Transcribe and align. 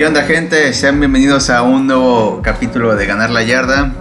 ¿Qué 0.00 0.06
onda 0.06 0.22
gente? 0.22 0.72
Sean 0.72 0.98
bienvenidos 0.98 1.50
a 1.50 1.60
un 1.60 1.86
nuevo 1.86 2.40
capítulo 2.42 2.96
de 2.96 3.04
Ganar 3.04 3.28
la 3.28 3.42
Yarda. 3.42 3.92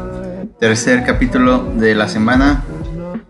Tercer 0.58 1.04
capítulo 1.04 1.74
de 1.76 1.94
la 1.94 2.08
semana. 2.08 2.64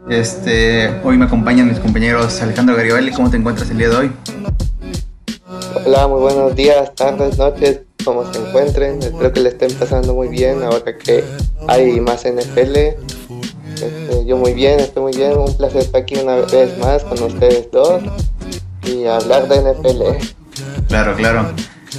Este, 0.08 1.02
hoy 1.04 1.18
me 1.18 1.26
acompañan 1.26 1.68
mis 1.68 1.80
compañeros 1.80 2.40
Alejandro 2.44 2.76
Garibaldi. 2.76 3.12
¿Cómo 3.12 3.32
te 3.32 3.38
encuentras 3.38 3.72
el 3.72 3.80
día 3.80 3.90
de 3.90 3.96
hoy? 3.96 4.12
Hola, 5.84 6.08
muy 6.10 6.22
buenos 6.22 6.56
días, 6.56 6.94
tardes, 6.94 7.40
noches, 7.40 7.82
como 8.06 8.32
se 8.32 8.40
encuentren. 8.40 9.02
Espero 9.02 9.34
que 9.34 9.40
le 9.40 9.50
estén 9.50 9.74
pasando 9.74 10.14
muy 10.14 10.28
bien 10.28 10.62
ahora 10.62 10.96
que 10.96 11.24
hay 11.68 12.00
más 12.00 12.24
NFL. 12.24 12.76
Este, 12.76 14.26
yo 14.28 14.38
muy 14.38 14.54
bien, 14.54 14.80
estoy 14.80 15.02
muy 15.02 15.14
bien. 15.14 15.36
Un 15.36 15.58
placer 15.58 15.82
estar 15.82 16.04
aquí 16.04 16.20
una 16.20 16.36
vez 16.36 16.78
más 16.78 17.04
con 17.04 17.20
ustedes 17.24 17.72
dos 17.72 18.04
y 18.84 19.08
hablar 19.08 19.48
de 19.48 19.74
NFL. 19.74 20.02
Claro, 20.88 21.16
claro. 21.16 21.48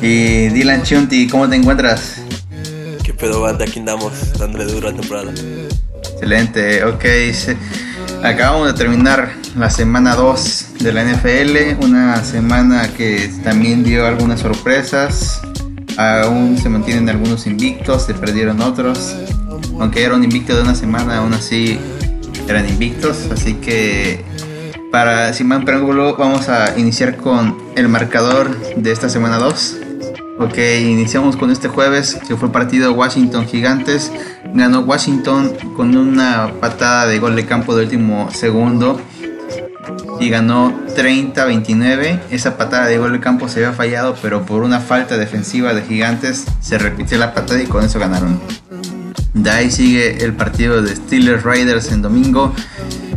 Y 0.02 0.48
Dylan 0.48 0.82
Chunti, 0.82 1.28
¿cómo 1.28 1.46
te 1.48 1.56
encuentras? 1.56 2.22
¿Qué 3.04 3.12
pedo, 3.12 3.42
banda? 3.42 3.66
Aquí 3.66 3.80
andamos 3.80 4.38
dándole 4.38 4.64
duro 4.64 4.90
la 4.90 4.96
temporada. 4.96 5.30
Excelente, 6.12 6.84
ok. 6.84 7.04
Acabamos 8.22 8.68
de 8.68 8.74
terminar 8.74 9.32
la 9.56 9.68
semana 9.68 10.14
2 10.14 10.66
de 10.80 10.92
la 10.92 11.04
NFL, 11.04 11.84
una 11.84 12.24
semana 12.24 12.88
que 12.96 13.30
también 13.44 13.84
dio 13.84 14.06
algunas 14.06 14.40
sorpresas. 14.40 15.42
Aún 15.98 16.56
se 16.56 16.70
mantienen 16.70 17.08
algunos 17.10 17.46
invictos, 17.46 18.06
se 18.06 18.14
perdieron 18.14 18.62
otros. 18.62 19.14
Aunque 19.78 20.02
era 20.02 20.14
un 20.14 20.24
invicto 20.24 20.56
de 20.56 20.62
una 20.62 20.74
semana, 20.74 21.18
aún 21.18 21.34
así 21.34 21.78
eran 22.48 22.66
invictos. 22.66 23.28
Así 23.30 23.54
que 23.54 24.24
para 24.90 25.34
sin 25.34 25.46
más 25.48 25.62
preámbulo, 25.64 26.16
vamos 26.16 26.48
a 26.48 26.78
iniciar 26.78 27.16
con 27.18 27.56
el 27.76 27.88
marcador 27.88 28.58
de 28.76 28.92
esta 28.92 29.10
semana 29.10 29.36
2. 29.36 29.76
Ok, 30.40 30.56
iniciamos 30.56 31.36
con 31.36 31.50
este 31.50 31.68
jueves, 31.68 32.18
que 32.26 32.34
fue 32.34 32.46
el 32.46 32.52
partido 32.52 32.94
Washington 32.94 33.46
Gigantes. 33.46 34.10
Ganó 34.54 34.80
Washington 34.80 35.52
con 35.76 35.94
una 35.94 36.50
patada 36.58 37.06
de 37.06 37.18
gol 37.18 37.36
de 37.36 37.44
campo 37.44 37.76
de 37.76 37.84
último 37.84 38.30
segundo 38.30 38.98
y 40.18 40.30
ganó 40.30 40.72
30-29. 40.96 42.20
Esa 42.30 42.56
patada 42.56 42.86
de 42.86 42.96
gol 42.96 43.12
de 43.12 43.20
campo 43.20 43.50
se 43.50 43.62
había 43.62 43.76
fallado, 43.76 44.16
pero 44.22 44.46
por 44.46 44.62
una 44.62 44.80
falta 44.80 45.18
defensiva 45.18 45.74
de 45.74 45.82
Gigantes 45.82 46.46
se 46.60 46.78
repitió 46.78 47.18
la 47.18 47.34
patada 47.34 47.62
y 47.62 47.66
con 47.66 47.84
eso 47.84 47.98
ganaron. 47.98 48.40
De 49.34 49.50
ahí 49.50 49.70
sigue 49.70 50.24
el 50.24 50.32
partido 50.32 50.80
de 50.80 50.96
Steelers 50.96 51.44
Riders 51.44 51.92
en 51.92 52.00
domingo. 52.00 52.54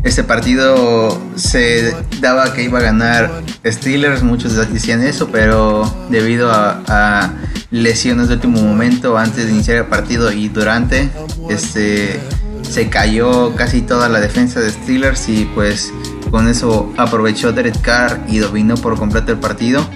Este 0.03 0.23
partido 0.23 1.17
se 1.35 1.95
daba 2.19 2.53
que 2.53 2.63
iba 2.63 2.79
a 2.79 2.81
ganar 2.81 3.43
Steelers, 3.65 4.21
muchos 4.21 4.53
decían 4.71 5.01
eso, 5.01 5.29
pero 5.31 5.89
debido 6.09 6.51
a, 6.51 7.33
lesiones 7.71 8.27
de 8.27 8.35
último 8.35 8.61
momento, 8.61 9.17
antes 9.17 9.45
de 9.47 9.51
iniciar 9.51 9.77
el 9.77 9.85
partido 9.85 10.31
y 10.31 10.49
durante, 10.49 11.09
este, 11.49 12.19
se 12.61 12.89
cayó 12.89 13.55
casi 13.55 13.81
toda 13.81 14.09
la 14.09 14.19
defensa 14.19 14.59
de 14.59 14.69
Steelers 14.69 15.27
y 15.29 15.45
pues 15.55 15.91
con 16.29 16.47
eso 16.47 16.91
aprovechó 16.97 17.51
Derek 17.51 17.81
Carr 17.81 18.25
y 18.27 18.39
dominó 18.39 18.75
por 18.75 18.97
completo 18.97 19.31
el 19.31 19.39
partido. 19.39 19.87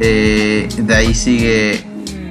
Eh, 0.00 0.68
de 0.76 0.94
ahí 0.94 1.14
sigue 1.14 1.84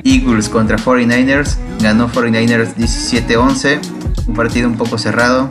Eagles 0.03 0.49
contra 0.49 0.77
49ers, 0.77 1.57
ganó 1.81 2.09
49ers 2.09 2.75
17-11, 2.75 3.79
un 4.27 4.33
partido 4.35 4.67
un 4.67 4.77
poco 4.77 4.97
cerrado. 4.97 5.49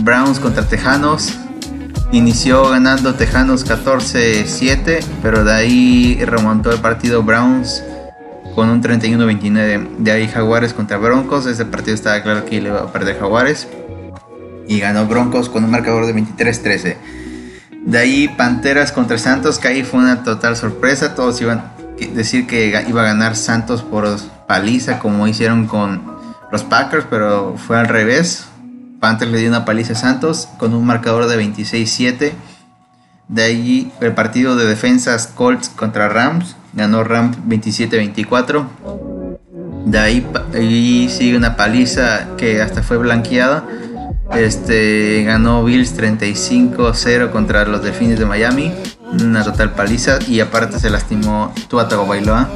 Browns 0.00 0.38
contra 0.38 0.66
Tejanos. 0.66 1.34
Inició 2.12 2.68
ganando 2.70 3.14
Tejanos 3.14 3.66
14-7, 3.66 5.00
pero 5.22 5.44
de 5.44 5.52
ahí 5.52 6.24
remontó 6.24 6.70
el 6.70 6.78
partido 6.80 7.22
Browns 7.22 7.82
con 8.54 8.70
un 8.70 8.82
31-29. 8.82 9.96
De 9.98 10.10
ahí 10.12 10.28
Jaguares 10.28 10.72
contra 10.72 10.96
Broncos. 10.96 11.46
Ese 11.46 11.64
partido 11.66 11.94
estaba 11.94 12.22
claro 12.22 12.44
que 12.44 12.60
le 12.60 12.68
iba 12.68 12.80
a 12.80 12.92
perder 12.92 13.18
Jaguares. 13.18 13.68
Y 14.66 14.80
ganó 14.80 15.06
Broncos 15.06 15.48
con 15.48 15.62
un 15.62 15.70
marcador 15.70 16.06
de 16.06 16.14
23-13. 16.14 16.96
De 17.84 17.98
ahí 17.98 18.28
Panteras 18.28 18.90
contra 18.90 19.18
Santos, 19.18 19.58
que 19.58 19.68
ahí 19.68 19.84
fue 19.84 20.00
una 20.00 20.24
total 20.24 20.56
sorpresa. 20.56 21.14
Todos 21.14 21.40
iban 21.40 21.58
a 21.58 21.72
decir 22.14 22.46
que 22.46 22.82
iba 22.88 23.02
a 23.02 23.04
ganar 23.04 23.36
Santos 23.36 23.82
por 23.82 24.08
paliza, 24.48 24.98
como 24.98 25.28
hicieron 25.28 25.66
con 25.66 26.02
los 26.50 26.64
Packers, 26.64 27.06
pero 27.08 27.56
fue 27.56 27.78
al 27.78 27.88
revés. 27.88 28.46
Panthers 29.06 29.30
le 29.30 29.38
dio 29.38 29.48
una 29.48 29.64
paliza 29.64 29.92
a 29.92 29.94
Santos 29.94 30.48
con 30.58 30.74
un 30.74 30.84
marcador 30.84 31.28
de 31.28 31.40
26-7. 31.40 32.32
De 33.28 33.42
allí 33.44 33.92
el 34.00 34.14
partido 34.14 34.56
de 34.56 34.66
defensas 34.66 35.28
Colts 35.28 35.68
contra 35.68 36.08
Rams. 36.08 36.56
Ganó 36.72 37.04
Rams 37.04 37.38
27-24. 37.46 38.66
De 39.84 39.98
ahí, 40.00 41.08
sigue 41.08 41.36
una 41.36 41.54
paliza 41.54 42.30
que 42.36 42.60
hasta 42.60 42.82
fue 42.82 42.96
blanqueada. 42.96 43.64
Este 44.34 45.22
ganó 45.22 45.62
Bills 45.62 45.96
35-0 45.96 47.30
contra 47.30 47.64
los 47.64 47.84
Delfines 47.84 48.18
de 48.18 48.26
Miami. 48.26 48.72
Una 49.22 49.44
total 49.44 49.70
paliza. 49.74 50.18
Y 50.26 50.40
aparte 50.40 50.80
se 50.80 50.90
lastimó 50.90 51.54
Tua 51.68 51.86
Tagovailoa. 51.86 52.48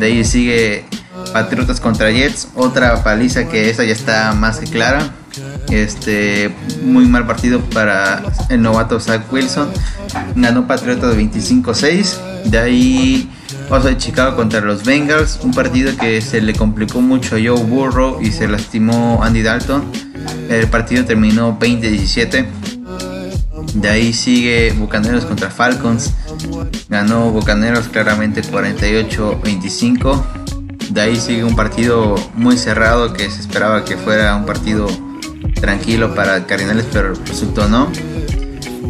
De 0.00 0.06
ahí 0.06 0.24
sigue 0.24 0.84
Patriotas 1.32 1.78
contra 1.78 2.10
Jets. 2.10 2.48
Otra 2.56 3.04
paliza 3.04 3.48
que 3.48 3.70
esa 3.70 3.84
ya 3.84 3.92
está 3.92 4.32
más 4.32 4.58
que 4.58 4.66
clara. 4.66 5.12
Este, 5.70 6.52
muy 6.82 7.06
mal 7.06 7.26
partido 7.26 7.60
para 7.60 8.22
el 8.48 8.62
novato 8.62 8.98
Zach 9.00 9.32
Wilson. 9.32 9.68
Ganó 10.34 10.66
Patriota 10.66 11.08
de 11.08 11.22
25-6. 11.22 12.16
De 12.44 12.58
ahí 12.58 13.30
Oso 13.70 13.88
de 13.88 13.96
Chicago 13.96 14.36
contra 14.36 14.60
los 14.60 14.84
Bengals. 14.84 15.38
Un 15.42 15.52
partido 15.52 15.96
que 15.96 16.20
se 16.20 16.40
le 16.40 16.54
complicó 16.54 17.00
mucho 17.00 17.36
a 17.36 17.38
Joe 17.38 17.62
Burrow 17.62 18.20
y 18.20 18.32
se 18.32 18.48
lastimó 18.48 19.22
Andy 19.22 19.42
Dalton. 19.42 19.84
El 20.48 20.66
partido 20.68 21.04
terminó 21.04 21.58
20-17. 21.58 22.46
De 23.74 23.88
ahí 23.88 24.12
sigue 24.12 24.72
Bucaneros 24.72 25.24
contra 25.24 25.50
Falcons. 25.50 26.12
Ganó 26.88 27.30
Bucaneros 27.30 27.86
claramente 27.88 28.42
48-25. 28.42 30.20
De 30.90 31.00
ahí 31.00 31.14
sigue 31.14 31.44
un 31.44 31.54
partido 31.54 32.16
muy 32.34 32.56
cerrado 32.56 33.12
que 33.12 33.30
se 33.30 33.40
esperaba 33.40 33.84
que 33.84 33.96
fuera 33.96 34.34
un 34.34 34.44
partido 34.44 34.88
tranquilo 35.54 36.14
para 36.14 36.46
Cardinales, 36.46 36.86
pero 36.92 37.14
resultó 37.26 37.68
no. 37.68 37.90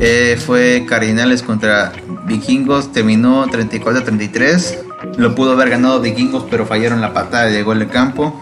Eh, 0.00 0.38
fue 0.44 0.87
Cardinales 0.88 1.43
contra 1.43 1.93
Vikingos, 2.26 2.93
terminó 2.93 3.47
34-33. 3.47 4.78
Lo 5.16 5.34
pudo 5.34 5.53
haber 5.53 5.71
ganado 5.71 6.00
Vikingos, 6.00 6.47
pero 6.50 6.66
fallaron 6.66 7.00
la 7.00 7.12
patada 7.12 7.47
de 7.47 7.62
gol 7.62 7.78
de 7.81 7.88
campo. 7.88 8.41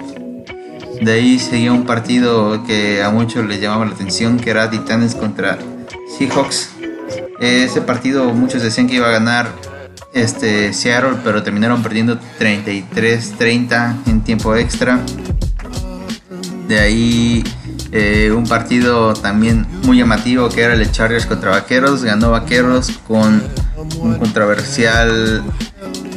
De 1.00 1.12
ahí 1.12 1.38
seguía 1.38 1.72
un 1.72 1.84
partido 1.84 2.64
que 2.64 3.02
a 3.02 3.10
muchos 3.10 3.46
les 3.46 3.60
llamaba 3.60 3.86
la 3.86 3.92
atención, 3.92 4.38
que 4.38 4.50
era 4.50 4.68
Titanes 4.70 5.14
contra 5.14 5.58
Seahawks. 6.16 6.70
ese 7.40 7.80
partido 7.82 8.32
muchos 8.32 8.62
decían 8.62 8.88
que 8.88 8.96
iba 8.96 9.08
a 9.08 9.12
ganar 9.12 9.48
este 10.12 10.72
Seattle, 10.72 11.18
pero 11.22 11.42
terminaron 11.42 11.82
perdiendo 11.82 12.18
33-30 12.38 13.96
en 14.06 14.22
tiempo 14.22 14.56
extra. 14.56 15.00
De 16.66 16.78
ahí 16.78 17.44
eh, 17.90 18.30
un 18.32 18.46
partido 18.46 19.14
también 19.14 19.66
muy 19.84 19.98
llamativo 19.98 20.48
que 20.50 20.60
era 20.62 20.74
el 20.74 20.90
Chargers 20.90 21.26
contra 21.26 21.50
Vaqueros. 21.50 22.04
Ganó 22.04 22.32
Vaqueros 22.32 22.90
con 23.06 23.42
un 23.98 24.18
controversial 24.18 25.42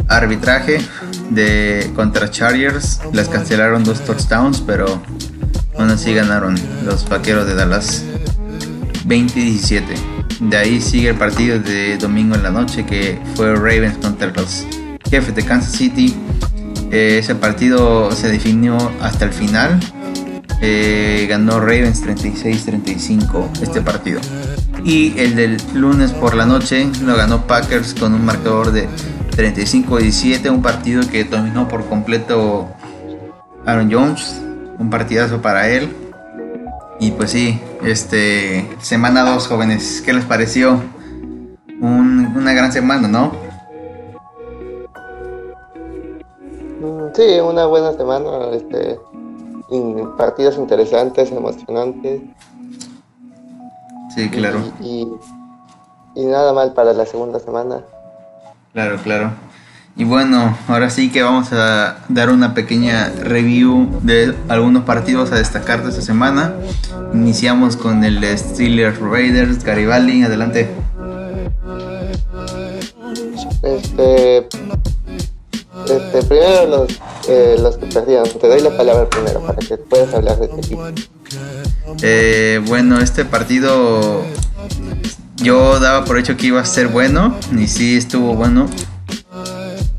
arbitraje 0.08 0.82
de 1.30 1.92
contra 1.96 2.30
Chargers. 2.30 3.00
Les 3.14 3.30
cancelaron 3.30 3.84
dos 3.84 4.04
touchdowns, 4.04 4.62
pero 4.62 5.02
aún 5.78 5.90
así 5.90 6.14
ganaron 6.14 6.60
los 6.84 7.08
Vaqueros 7.08 7.48
de 7.48 7.56
Dallas 7.56 8.04
20-17. 9.08 9.84
De 10.42 10.58
ahí 10.58 10.82
sigue 10.82 11.10
el 11.10 11.18
partido 11.18 11.60
de 11.60 11.98
domingo 11.98 12.36
en 12.36 12.44
la 12.44 12.50
noche 12.50 12.86
que 12.86 13.22
fue 13.36 13.56
Ravens 13.56 13.98
contra 14.00 14.28
los 14.32 14.66
jefes 15.10 15.34
de 15.36 15.46
Kansas 15.46 15.74
City. 15.74 16.16
Eh, 16.92 17.20
ese 17.20 17.36
partido 17.36 18.12
se 18.12 18.30
definió 18.30 18.76
hasta 19.02 19.24
el 19.24 19.32
final 19.32 19.80
eh, 20.62 21.26
ganó 21.28 21.60
Ravens 21.60 22.04
36-35 22.06 23.62
este 23.62 23.82
partido. 23.82 24.22
Y 24.84 25.18
el 25.20 25.36
del 25.36 25.58
lunes 25.74 26.12
por 26.12 26.36
la 26.36 26.46
noche 26.46 26.88
lo 27.04 27.16
ganó 27.16 27.48
Packers 27.48 27.94
con 27.96 28.14
un 28.14 28.24
marcador 28.24 28.72
de 28.72 28.88
35-17, 29.36 30.50
un 30.50 30.62
partido 30.62 31.02
que 31.10 31.24
dominó 31.24 31.68
por 31.68 31.86
completo 31.88 32.70
Aaron 33.66 33.92
Jones, 33.92 34.42
un 34.78 34.90
partidazo 34.90 35.42
para 35.42 35.68
él. 35.70 35.90
Y 37.00 37.12
pues 37.12 37.32
sí, 37.32 37.60
este 37.84 38.70
semana 38.80 39.24
2 39.24 39.48
jóvenes, 39.48 40.02
¿qué 40.06 40.14
les 40.14 40.26
pareció? 40.26 40.82
una 41.82 42.54
gran 42.54 42.72
semana, 42.72 43.08
¿no? 43.08 43.32
Mm, 46.80 47.14
sí, 47.14 47.40
una 47.40 47.66
buena 47.66 47.94
semana. 47.94 48.52
Este, 48.54 49.00
partidos 50.18 50.58
interesantes, 50.58 51.32
emocionantes. 51.32 52.22
Sí, 54.14 54.30
claro. 54.30 54.60
Y, 54.82 55.08
nada 56.16 56.54
mal 56.54 56.74
para 56.74 56.94
la 56.94 57.06
segunda 57.06 57.40
semana. 57.40 57.82
Claro, 58.74 58.98
claro. 59.02 59.32
Y 59.96 60.04
bueno, 60.04 60.58
ahora 60.68 60.90
sí 60.90 61.12
que 61.12 61.22
vamos 61.22 61.52
a 61.52 61.98
dar 62.08 62.30
una 62.30 62.54
pequeña 62.54 63.10
review 63.10 64.00
de 64.02 64.36
algunos 64.48 64.84
partidos 64.84 65.32
a 65.32 65.36
destacar 65.36 65.84
de 65.84 65.90
esta 65.90 66.02
semana. 66.02 66.54
Iniciamos 67.14 67.76
con 67.76 68.04
el 68.04 68.24
Steelers 68.38 69.00
Raiders, 69.00 69.64
Garibaldi, 69.64 70.24
adelante. 70.24 70.70
Este, 73.64 74.48
este 75.86 76.24
primero 76.28 76.68
los, 76.68 77.00
eh, 77.28 77.56
los 77.60 77.78
que 77.78 77.86
perdieron, 77.88 78.28
te 78.30 78.48
doy 78.48 78.62
la 78.62 78.76
palabra 78.76 79.10
primero 79.10 79.42
para 79.42 79.58
que 79.60 79.78
puedas 79.78 80.14
hablar 80.14 80.38
de 80.40 80.46
este 80.46 80.58
equipo. 80.60 80.84
Eh, 82.02 82.62
bueno, 82.68 83.00
este 83.00 83.26
partido 83.26 84.24
yo 85.38 85.80
daba 85.80 86.06
por 86.06 86.18
hecho 86.18 86.38
que 86.38 86.48
iba 86.48 86.62
a 86.62 86.66
ser 86.66 86.88
bueno 86.88 87.36
y 87.58 87.68
sí 87.68 87.98
estuvo 87.98 88.36
bueno. 88.36 88.68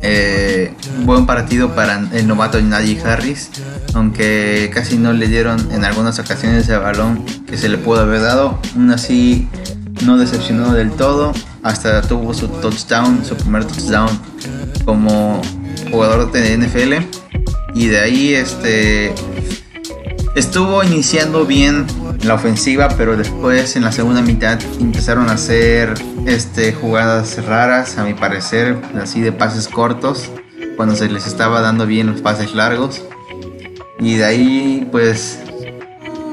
Eh, 0.05 0.75
buen 1.05 1.27
partido 1.27 1.77
para 1.77 2.09
el 2.13 2.27
novato 2.27 2.61
Najee 2.61 3.01
Harris, 3.03 3.51
aunque 3.95 4.69
casi 4.75 4.99
no 4.99 5.13
le 5.13 5.29
dieron 5.29 5.71
en 5.71 5.85
algunas 5.85 6.19
ocasiones 6.19 6.69
el 6.69 6.81
balón 6.81 7.25
que 7.47 7.57
se 7.57 7.69
le 7.69 7.79
pudo 7.79 8.01
haber 8.01 8.21
dado. 8.21 8.59
Aún 8.75 8.91
así, 8.91 9.49
no 10.05 10.19
decepcionó 10.19 10.75
del 10.75 10.91
todo, 10.91 11.33
hasta 11.63 12.03
tuvo 12.03 12.35
su 12.35 12.49
touchdown, 12.49 13.25
su 13.25 13.37
primer 13.37 13.65
touchdown 13.65 14.11
como 14.85 15.41
jugador 15.91 16.31
de 16.33 16.57
NFL. 16.57 16.95
Y 17.75 17.87
de 17.89 18.01
ahí 18.01 18.35
este 18.35 19.15
estuvo 20.35 20.83
iniciando 20.83 21.45
bien 21.45 21.87
la 22.25 22.35
ofensiva, 22.35 22.89
pero 22.97 23.17
después 23.17 23.77
en 23.77 23.83
la 23.83 23.93
segunda 23.93 24.23
mitad 24.23 24.59
empezaron 24.81 25.29
a 25.29 25.33
hacer 25.33 25.95
este, 26.27 26.73
jugadas 26.73 27.45
raras, 27.45 27.99
a 27.99 28.05
mi 28.05 28.15
parecer, 28.15 28.79
así 29.01 29.21
de 29.21 29.33
pases 29.33 29.69
cortos, 29.69 30.31
cuando 30.77 30.95
se 30.97 31.09
les 31.09 31.27
estaba 31.27 31.61
dando 31.61 31.87
bien 31.87 32.07
los 32.07 32.21
pases 32.21 32.55
largos. 32.55 33.03
Y 33.99 34.17
de 34.17 34.25
ahí, 34.25 34.89
pues, 34.91 35.39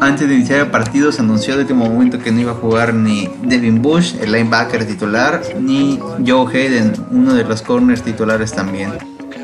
antes 0.02 0.28
de 0.30 0.36
iniciar 0.36 0.62
el 0.62 0.68
partido 0.68 1.12
se 1.12 1.22
anunció 1.22 1.56
de 1.56 1.62
último 1.64 1.86
momento 1.86 2.20
que 2.20 2.32
no 2.32 2.40
iba 2.40 2.52
a 2.52 2.56
jugar 2.56 2.94
ni 2.94 3.30
Devin 3.44 3.82
Bush, 3.82 4.16
el 4.22 4.32
linebacker 4.32 4.86
titular, 4.86 5.42
ni 5.60 6.00
Joe 6.26 6.48
Hayden, 6.48 6.94
uno 7.12 7.34
de 7.34 7.44
los 7.44 7.62
corners 7.62 8.02
titulares 8.02 8.54
también, 8.54 8.92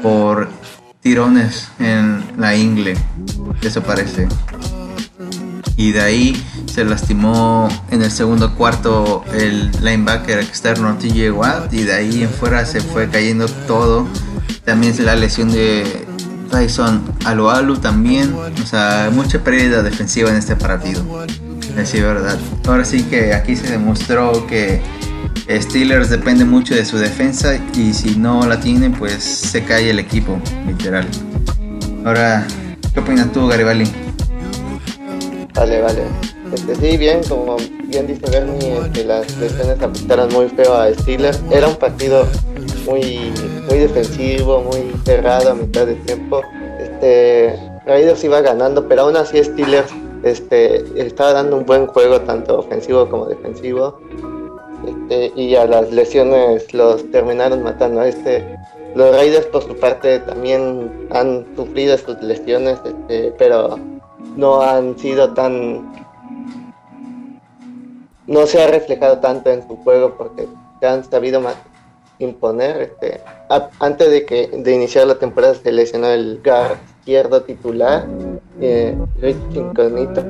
por 0.05 0.49
tirones 1.01 1.69
en 1.79 2.23
la 2.37 2.55
ingle, 2.55 2.93
eso 3.63 3.81
parece 3.81 4.27
y 5.77 5.93
de 5.93 6.01
ahí 6.01 6.45
se 6.67 6.85
lastimó 6.85 7.69
en 7.89 8.03
el 8.03 8.11
segundo 8.11 8.53
cuarto 8.53 9.25
el 9.33 9.71
linebacker 9.81 10.37
externo 10.37 10.95
TJ 10.99 11.31
Watt 11.31 11.73
y 11.73 11.81
de 11.81 11.93
ahí 11.93 12.21
en 12.21 12.29
fuera 12.29 12.67
se 12.67 12.81
fue 12.81 13.09
cayendo 13.09 13.47
todo. 13.67 14.07
También 14.63 14.93
se 14.93 15.01
la 15.01 15.15
lesión 15.15 15.51
de 15.51 16.05
Tyson 16.51 17.01
Alualu 17.25 17.77
también, 17.77 18.35
o 18.35 18.67
sea, 18.67 19.09
mucha 19.11 19.43
pérdida 19.43 19.81
defensiva 19.81 20.29
en 20.29 20.35
este 20.35 20.55
partido. 20.55 21.03
Verdad. 21.75 22.37
Ahora 22.67 22.85
sí 22.85 23.03
que 23.03 23.33
aquí 23.33 23.55
se 23.55 23.69
demostró 23.69 24.47
que 24.47 24.81
Steelers 25.49 26.09
depende 26.09 26.43
mucho 26.43 26.73
de 26.73 26.83
su 26.85 26.97
defensa 26.97 27.55
y 27.75 27.93
si 27.93 28.15
no 28.17 28.45
la 28.47 28.59
tienen 28.59 28.93
pues 28.93 29.23
se 29.23 29.63
cae 29.63 29.89
el 29.89 29.99
equipo, 29.99 30.39
literal. 30.65 31.07
Ahora, 32.03 32.45
¿qué 32.93 32.99
opinas 32.99 33.31
tú, 33.31 33.47
Garibaldi? 33.47 33.85
Vale, 35.53 35.81
vale. 35.81 36.03
Este, 36.53 36.75
sí, 36.75 36.97
bien, 36.97 37.21
como 37.27 37.57
bien 37.85 38.07
dice 38.07 38.29
Bernie, 38.29 38.77
este, 38.85 39.03
las 39.05 39.37
lesiones 39.37 39.81
afectaron 39.81 40.31
muy 40.33 40.49
feo 40.49 40.73
a 40.73 40.93
Steelers. 40.93 41.41
Era 41.51 41.67
un 41.67 41.75
partido 41.75 42.27
muy, 42.85 43.31
muy 43.67 43.79
defensivo, 43.79 44.61
muy 44.61 44.93
cerrado 45.05 45.51
a 45.51 45.55
mitad 45.55 45.85
de 45.85 45.95
tiempo. 45.95 46.41
Este, 46.79 47.57
Raiders 47.85 48.23
iba 48.23 48.41
ganando, 48.41 48.87
pero 48.87 49.03
aún 49.03 49.15
así 49.15 49.43
Steelers 49.43 49.91
este, 50.23 50.83
estaba 50.95 51.33
dando 51.33 51.57
un 51.57 51.65
buen 51.65 51.87
juego, 51.87 52.21
tanto 52.21 52.59
ofensivo 52.59 53.09
como 53.09 53.27
defensivo. 53.27 53.99
Este, 54.87 55.31
y 55.35 55.55
a 55.55 55.65
las 55.65 55.91
lesiones 55.91 56.73
los 56.73 57.09
terminaron 57.11 57.63
matando. 57.63 58.03
Este, 58.03 58.43
los 58.95 59.15
Raiders 59.15 59.45
por 59.47 59.63
su 59.63 59.75
parte 59.75 60.19
también 60.19 61.07
han 61.11 61.45
sufrido 61.55 61.97
sus 61.97 62.21
lesiones, 62.21 62.79
este, 62.85 63.33
pero 63.37 63.77
no 64.35 64.61
han 64.61 64.97
sido 64.97 65.33
tan 65.33 65.93
no 68.27 68.47
se 68.47 68.61
ha 68.61 68.67
reflejado 68.67 69.19
tanto 69.19 69.51
en 69.51 69.65
su 69.67 69.75
juego 69.77 70.15
porque 70.17 70.47
se 70.79 70.87
han 70.87 71.03
sabido 71.03 71.41
imponer 72.19 72.81
este 72.81 73.21
antes 73.79 74.09
de 74.09 74.25
que 74.25 74.47
de 74.47 74.73
iniciar 74.73 75.05
la 75.07 75.15
temporada 75.15 75.53
se 75.53 75.71
lesionó 75.71 76.07
el 76.07 76.41
guard 76.43 76.77
izquierdo 76.99 77.43
titular 77.43 78.05
eh, 78.61 78.97
Rich 79.19 79.37
Incognito 79.53 80.23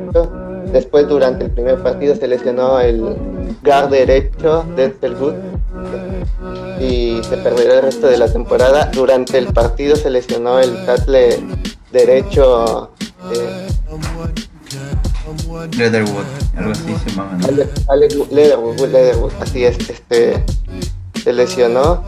después 0.71 1.07
durante 1.07 1.45
el 1.45 1.51
primer 1.51 1.81
partido 1.81 2.15
se 2.15 2.27
lesionó 2.27 2.79
el 2.79 3.15
guard 3.65 3.89
derecho 3.89 4.65
Denzel 4.75 5.15
Good 5.15 5.33
y 6.79 7.21
se 7.23 7.37
perderá 7.37 7.75
el 7.75 7.81
resto 7.83 8.07
de 8.07 8.17
la 8.17 8.31
temporada 8.31 8.91
durante 8.93 9.37
el 9.37 9.47
partido 9.47 9.95
se 9.95 10.09
lesionó 10.09 10.59
el 10.59 10.85
tackle 10.85 11.39
derecho 11.91 12.91
eh, 13.33 13.67
Leatherwood, 15.77 16.25
algo 16.55 16.71
así 16.71 16.95
se 17.03 17.09
llama. 17.15 17.39
Leatherwood, 18.31 19.31
así 19.41 19.65
es, 19.65 19.77
este 19.89 20.43
se 21.23 21.33
lesionó 21.33 22.03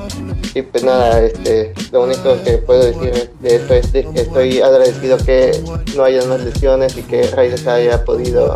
y 0.53 0.62
pues 0.62 0.83
nada, 0.83 1.21
este 1.21 1.74
lo 1.92 2.03
único 2.03 2.36
que 2.44 2.57
puedo 2.60 2.86
decir 2.86 3.31
de 3.39 3.56
esto 3.56 3.74
es 3.74 3.88
que 3.88 4.21
estoy 4.21 4.62
agradecido 4.62 5.18
que 5.18 5.60
no 5.95 6.03
haya 6.03 6.24
más 6.25 6.42
lesiones 6.42 6.95
y 6.98 7.01
que 7.01 7.24
Raiders 7.31 7.65
haya 7.68 8.06
podido 8.06 8.56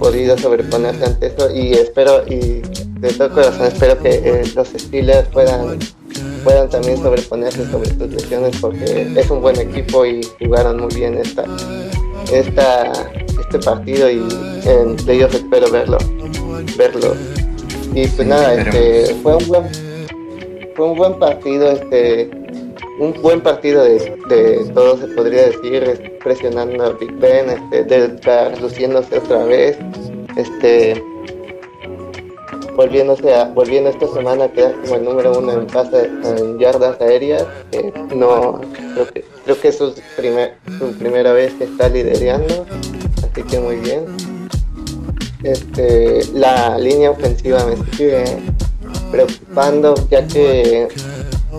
podido 0.00 0.36
sobreponerse 0.38 1.04
ante 1.04 1.26
eso 1.26 1.54
y 1.54 1.74
espero 1.74 2.24
y 2.26 2.62
de 3.00 3.12
todo 3.12 3.30
corazón 3.30 3.66
espero 3.66 3.98
que 4.02 4.10
eh, 4.10 4.42
los 4.56 4.68
Steelers 4.68 5.28
puedan 5.28 5.78
puedan 6.42 6.68
también 6.70 6.96
sobreponerse 6.96 7.70
sobre 7.70 7.90
sus 7.90 8.10
lesiones 8.10 8.56
porque 8.60 9.12
es 9.14 9.30
un 9.30 9.42
buen 9.42 9.60
equipo 9.60 10.06
y 10.06 10.22
jugaron 10.40 10.80
muy 10.80 10.94
bien 10.94 11.18
esta 11.18 11.44
esta 12.32 12.92
este 13.38 13.58
partido 13.58 14.10
y 14.10 14.26
en 14.64 14.96
playoff 14.96 15.34
espero 15.34 15.70
verlo 15.70 15.98
verlo. 16.76 17.14
Y 17.94 18.06
pues 18.06 18.26
nada 18.26 18.54
este 18.54 19.14
fue 19.22 19.36
un 19.36 19.48
buen 19.48 19.64
fue 20.76 20.86
un 20.86 20.96
buen 20.96 21.18
partido 21.18 21.70
este 21.72 22.30
un 22.98 23.12
buen 23.20 23.40
partido 23.42 23.84
de, 23.84 24.16
de 24.28 24.64
todo 24.72 24.96
se 24.96 25.08
podría 25.08 25.42
decir 25.42 26.09
presionando 26.22 26.84
a 26.84 26.90
Big 26.92 27.12
Ben 27.18 27.50
este 27.50 29.18
otra 29.18 29.44
vez 29.44 29.76
este 30.36 31.02
volviéndose 32.76 33.34
a, 33.34 33.44
volviendo 33.44 33.90
esta 33.90 34.06
semana 34.08 34.44
a 34.44 34.48
quedar 34.52 34.74
como 34.82 34.96
el 34.96 35.04
número 35.04 35.38
uno 35.38 35.52
en 35.52 35.66
pase 35.66 36.10
en 36.24 36.58
yardas 36.58 37.00
aéreas 37.00 37.46
no 38.14 38.60
creo 38.94 39.06
que 39.12 39.24
creo 39.44 39.56
es 39.62 39.76
su, 39.76 39.94
primer, 40.16 40.56
su 40.78 40.92
primera 40.98 41.32
vez 41.32 41.52
que 41.54 41.64
está 41.64 41.88
liderando 41.88 42.66
así 43.18 43.42
que 43.42 43.58
muy 43.60 43.76
bien. 43.76 44.04
Este 45.42 46.24
la 46.34 46.78
línea 46.78 47.10
ofensiva 47.10 47.64
me 47.64 47.76
sigue 47.96 48.24
preocupando 49.10 49.94
ya 50.10 50.26
que 50.26 50.88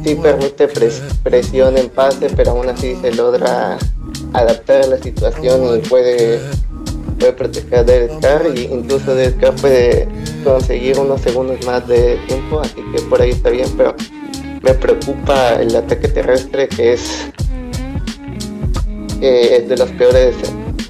sí 0.03 0.15
permite 0.15 0.67
presión 1.23 1.77
en 1.77 1.89
pase 1.89 2.29
pero 2.35 2.51
aún 2.51 2.69
así 2.69 2.95
se 3.01 3.13
logra 3.13 3.77
adaptar 4.33 4.83
a 4.83 4.87
la 4.87 4.97
situación 4.97 5.77
y 5.77 5.87
puede 5.87 6.39
puede 7.21 7.33
proteger 7.33 7.79
a 7.79 7.83
Derek 7.83 8.19
Carr 8.19 8.47
y 8.55 8.61
incluso 8.63 9.13
Derek 9.13 9.39
Carr 9.39 9.55
puede 9.55 10.07
conseguir 10.43 10.97
unos 10.97 11.21
segundos 11.21 11.63
más 11.67 11.87
de 11.87 12.17
tiempo, 12.27 12.59
así 12.59 12.81
que 12.93 13.01
por 13.03 13.21
ahí 13.21 13.29
está 13.29 13.51
bien, 13.51 13.69
pero 13.77 13.95
me 14.63 14.73
preocupa 14.73 15.61
el 15.61 15.75
ataque 15.75 16.07
terrestre 16.07 16.67
que 16.67 16.93
es, 16.93 17.27
eh, 19.21 19.65
de 19.67 19.77
los 19.77 19.89
peores 19.91 20.35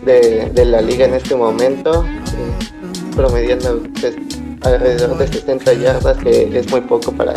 de, 0.05 0.65
la 0.65 0.81
liga 0.81 1.05
en 1.05 1.15
este 1.15 1.35
momento, 1.35 2.05
eh, 2.05 3.13
promediando 3.13 3.83
pues, 3.99 4.15
alrededor 4.61 5.17
de 5.17 5.27
60 5.27 5.73
yardas, 5.73 6.17
que 6.19 6.57
es 6.57 6.71
muy 6.71 6.81
poco 6.81 7.11
para 7.11 7.33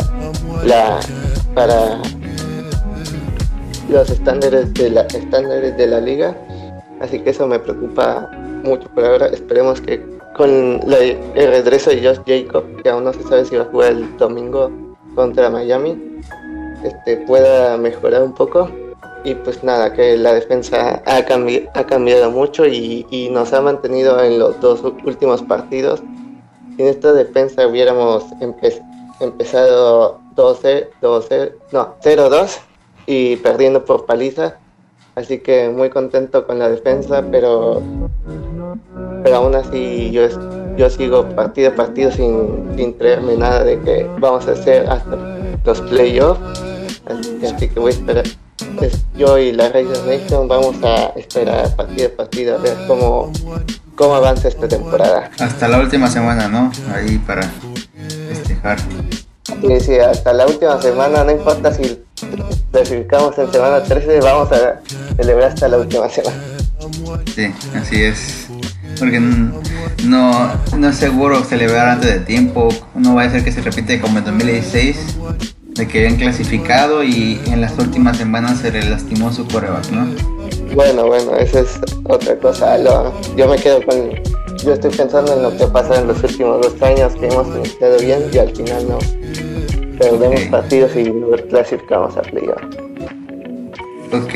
la 0.63 0.99
para 1.53 2.01
los 3.89 4.09
estándares 4.09 4.73
de 4.73 4.89
la 4.89 5.01
estándares 5.01 5.77
de 5.77 5.87
la 5.87 5.99
liga 5.99 6.35
así 6.99 7.19
que 7.19 7.29
eso 7.31 7.47
me 7.47 7.59
preocupa 7.59 8.29
mucho 8.63 8.87
por 8.89 9.05
ahora. 9.05 9.27
Esperemos 9.27 9.81
que 9.81 10.03
con 10.35 10.51
el 10.51 11.47
regreso 11.47 11.91
de 11.91 12.03
Josh 12.03 12.19
Jacob, 12.25 12.65
que 12.81 12.89
aún 12.89 13.05
no 13.05 13.13
se 13.13 13.23
sabe 13.23 13.45
si 13.45 13.55
va 13.55 13.63
a 13.63 13.67
jugar 13.67 13.93
el 13.93 14.17
domingo 14.17 14.69
contra 15.15 15.49
Miami, 15.49 16.21
este, 16.83 17.17
pueda 17.17 17.77
mejorar 17.77 18.23
un 18.23 18.33
poco. 18.33 18.69
Y 19.23 19.33
pues 19.33 19.63
nada, 19.63 19.91
que 19.91 20.17
la 20.17 20.33
defensa 20.33 21.01
ha, 21.05 21.17
ha 21.17 21.85
cambiado 21.85 22.29
mucho 22.29 22.67
y, 22.67 23.29
nos 23.31 23.53
ha 23.53 23.61
mantenido 23.61 24.21
en 24.23 24.37
los 24.37 24.59
dos 24.59 24.83
últimos 24.83 25.41
partidos. 25.41 26.03
Si 26.75 26.83
en 26.83 26.89
esta 26.89 27.13
defensa 27.13 27.65
hubiéramos 27.65 28.23
empezado 29.19 30.19
12, 30.35 30.89
12, 31.01 31.53
no, 31.71 31.95
0-2 32.03 32.59
y 33.05 33.37
perdiendo 33.37 33.85
por 33.85 34.05
paliza. 34.05 34.55
Así 35.15 35.39
que 35.39 35.69
muy 35.69 35.89
contento 35.89 36.45
con 36.45 36.59
la 36.59 36.67
defensa, 36.69 37.23
pero, 37.31 37.81
pero 39.23 39.35
aún 39.37 39.55
así 39.55 40.11
yo, 40.11 40.23
yo 40.75 40.89
sigo 40.89 41.29
partido 41.29 41.71
a 41.71 41.75
partido 41.75 42.11
sin, 42.11 42.75
sin 42.75 42.91
creerme 42.93 43.37
nada 43.37 43.63
de 43.63 43.79
que 43.79 44.09
vamos 44.19 44.45
a 44.47 44.51
hacer 44.51 44.89
hasta 44.89 45.17
los 45.63 45.81
playoffs. 45.81 46.41
Así, 47.07 47.69
que 47.69 47.79
voy 47.79 47.91
a 47.91 47.95
esperar. 47.95 48.25
yo 49.15 49.37
y 49.37 49.53
la 49.53 49.69
Raiders 49.69 50.05
Nation 50.05 50.47
vamos 50.47 50.75
a 50.83 51.13
esperar 51.15 51.73
partido 51.75 52.07
a 52.07 52.17
partido 52.17 52.55
a 52.55 52.57
ver 52.57 52.75
cómo, 52.87 53.31
cómo 53.95 54.15
avanza 54.15 54.49
esta 54.49 54.67
temporada. 54.67 55.31
Hasta 55.39 55.67
la 55.69 55.79
última 55.79 56.09
semana, 56.09 56.49
¿no? 56.49 56.71
Ahí 56.93 57.19
para 57.19 57.43
festejar. 58.27 58.79
Sí, 59.61 59.79
sí, 59.79 59.97
hasta 59.97 60.33
la 60.33 60.45
última 60.45 60.81
semana, 60.81 61.23
no 61.23 61.31
importa 61.31 61.71
si 61.71 62.04
clasificamos 62.71 63.37
en 63.37 63.51
semana 63.51 63.83
13, 63.83 64.19
vamos 64.21 64.51
a 64.51 64.81
celebrar 65.15 65.49
hasta 65.49 65.67
la 65.67 65.77
última 65.77 66.09
semana. 66.09 66.37
Sí, 67.33 67.51
así 67.75 68.03
es. 68.03 68.47
Porque 68.99 69.19
no, 69.19 70.51
no 70.77 70.89
es 70.89 70.95
seguro 70.95 71.43
celebrar 71.43 71.89
antes 71.89 72.13
de 72.13 72.19
tiempo. 72.21 72.69
No 72.93 73.15
va 73.15 73.23
a 73.23 73.29
ser 73.29 73.43
que 73.43 73.51
se 73.51 73.61
repite 73.61 73.99
como 73.99 74.19
en 74.19 74.25
2016, 74.25 75.17
de 75.75 75.87
que 75.87 75.99
habían 75.99 76.15
clasificado 76.15 77.03
y 77.03 77.41
en 77.47 77.59
las 77.59 77.77
últimas 77.77 78.17
semanas 78.17 78.59
se 78.59 78.71
le 78.71 78.83
lastimó 78.83 79.33
su 79.33 79.45
coreback, 79.47 79.89
¿no? 79.91 80.07
Bueno, 80.73 81.07
bueno, 81.07 81.35
eso 81.35 81.59
es 81.59 81.79
otra 82.05 82.37
cosa. 82.37 82.77
yo 83.35 83.47
me 83.47 83.57
quedo 83.57 83.85
con. 83.85 84.11
Yo 84.63 84.73
estoy 84.73 84.89
pensando 84.89 85.33
en 85.33 85.43
lo 85.43 85.55
que 85.55 85.63
ha 85.63 85.71
pasado 85.71 86.01
en 86.01 86.07
los 86.07 86.23
últimos 86.23 86.61
dos 86.61 86.81
años, 86.81 87.13
que 87.15 87.27
hemos 87.27 87.47
iniciado 87.55 87.99
bien 87.99 88.23
y 88.31 88.37
al 88.37 88.55
final 88.55 88.87
no 88.87 88.99
Perdemos 89.97 90.41
partidos 90.51 90.95
y 90.95 91.03
no 91.03 91.29
clasificamos 91.49 92.17
a 92.17 92.21
playoff. 92.21 92.61
Ok. 94.11 94.33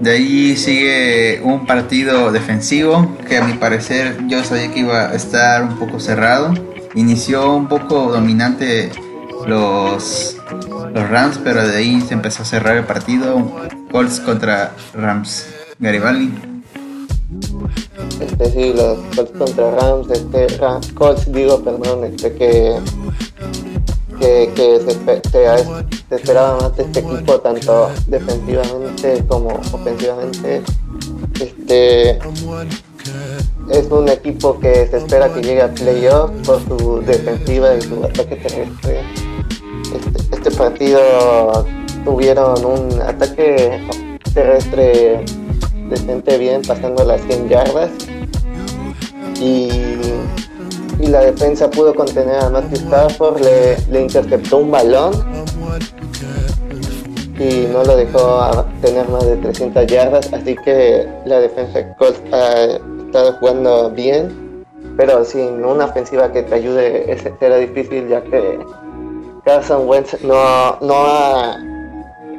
De 0.00 0.10
ahí 0.10 0.56
sigue 0.56 1.40
un 1.42 1.66
partido 1.66 2.30
defensivo 2.30 3.16
que 3.26 3.38
a 3.38 3.44
mi 3.44 3.54
parecer 3.54 4.16
yo 4.28 4.44
sabía 4.44 4.72
que 4.72 4.80
iba 4.80 5.10
a 5.10 5.14
estar 5.14 5.62
un 5.62 5.78
poco 5.78 5.98
cerrado. 6.00 6.52
Inició 6.94 7.54
un 7.54 7.68
poco 7.68 8.12
dominante 8.12 8.90
los, 9.46 10.36
los 10.94 11.10
Rams, 11.10 11.40
pero 11.42 11.66
de 11.66 11.76
ahí 11.76 12.00
se 12.02 12.14
empezó 12.14 12.42
a 12.42 12.46
cerrar 12.46 12.76
el 12.76 12.84
partido. 12.84 13.50
Colts 13.90 14.20
contra 14.20 14.72
Rams. 14.94 15.46
Garibaldi. 15.78 16.30
Este 18.20 18.50
sí, 18.50 18.72
los 18.72 18.98
Colts 19.14 19.32
contra 19.38 19.70
Rams, 19.72 20.10
este 20.10 20.46
Colts 20.94 21.32
digo, 21.32 21.62
perdón, 21.62 22.04
este 22.04 22.32
que 22.34 22.76
que, 24.18 24.80
se, 24.84 26.14
esperaba 26.14 26.56
más 26.60 26.76
de 26.76 26.82
este 26.84 27.00
equipo, 27.00 27.38
tanto 27.40 27.90
defensivamente 28.06 29.24
como 29.28 29.48
ofensivamente. 29.72 30.62
Este 31.40 32.18
es 33.70 33.90
un 33.90 34.08
equipo 34.08 34.58
que 34.58 34.86
se 34.86 34.96
espera 34.98 35.32
que 35.32 35.42
llegue 35.42 35.62
a 35.62 35.72
playoff 35.72 36.30
por 36.46 36.60
su 36.66 37.00
defensiva 37.00 37.74
y 37.74 37.82
su 37.82 38.04
ataque 38.04 38.36
terrestre. 38.36 39.00
Este, 39.94 40.36
este 40.36 40.50
partido 40.52 41.66
tuvieron 42.04 42.64
un 42.64 43.00
ataque 43.02 43.80
terrestre 44.34 45.24
decente 45.88 46.38
bien, 46.38 46.62
pasando 46.62 47.04
las 47.04 47.20
100 47.22 47.48
yardas. 47.48 47.90
Y 49.40 49.68
y 50.98 51.06
la 51.08 51.20
defensa 51.20 51.70
pudo 51.70 51.94
contener 51.94 52.36
a 52.36 52.50
Matthew 52.50 52.78
Stafford, 52.86 53.40
le, 53.40 53.76
le 53.90 54.02
interceptó 54.02 54.58
un 54.58 54.70
balón 54.70 55.12
y 57.38 57.66
no 57.70 57.84
lo 57.84 57.96
dejó 57.96 58.40
tener 58.80 59.08
más 59.08 59.26
de 59.26 59.36
300 59.36 59.86
yardas, 59.86 60.32
así 60.32 60.56
que 60.64 61.06
la 61.26 61.40
defensa 61.40 61.78
de 61.78 61.94
ha 62.32 63.32
jugando 63.38 63.90
bien, 63.90 64.64
pero 64.96 65.24
sin 65.24 65.64
una 65.64 65.86
ofensiva 65.86 66.32
que 66.32 66.42
te 66.42 66.54
ayude 66.54 67.18
será 67.38 67.56
difícil 67.56 68.08
ya 68.08 68.22
que 68.22 68.58
Carson 69.44 69.88
Wentz 69.88 70.22
no, 70.22 70.34
no, 70.80 70.94
ha, 70.94 71.56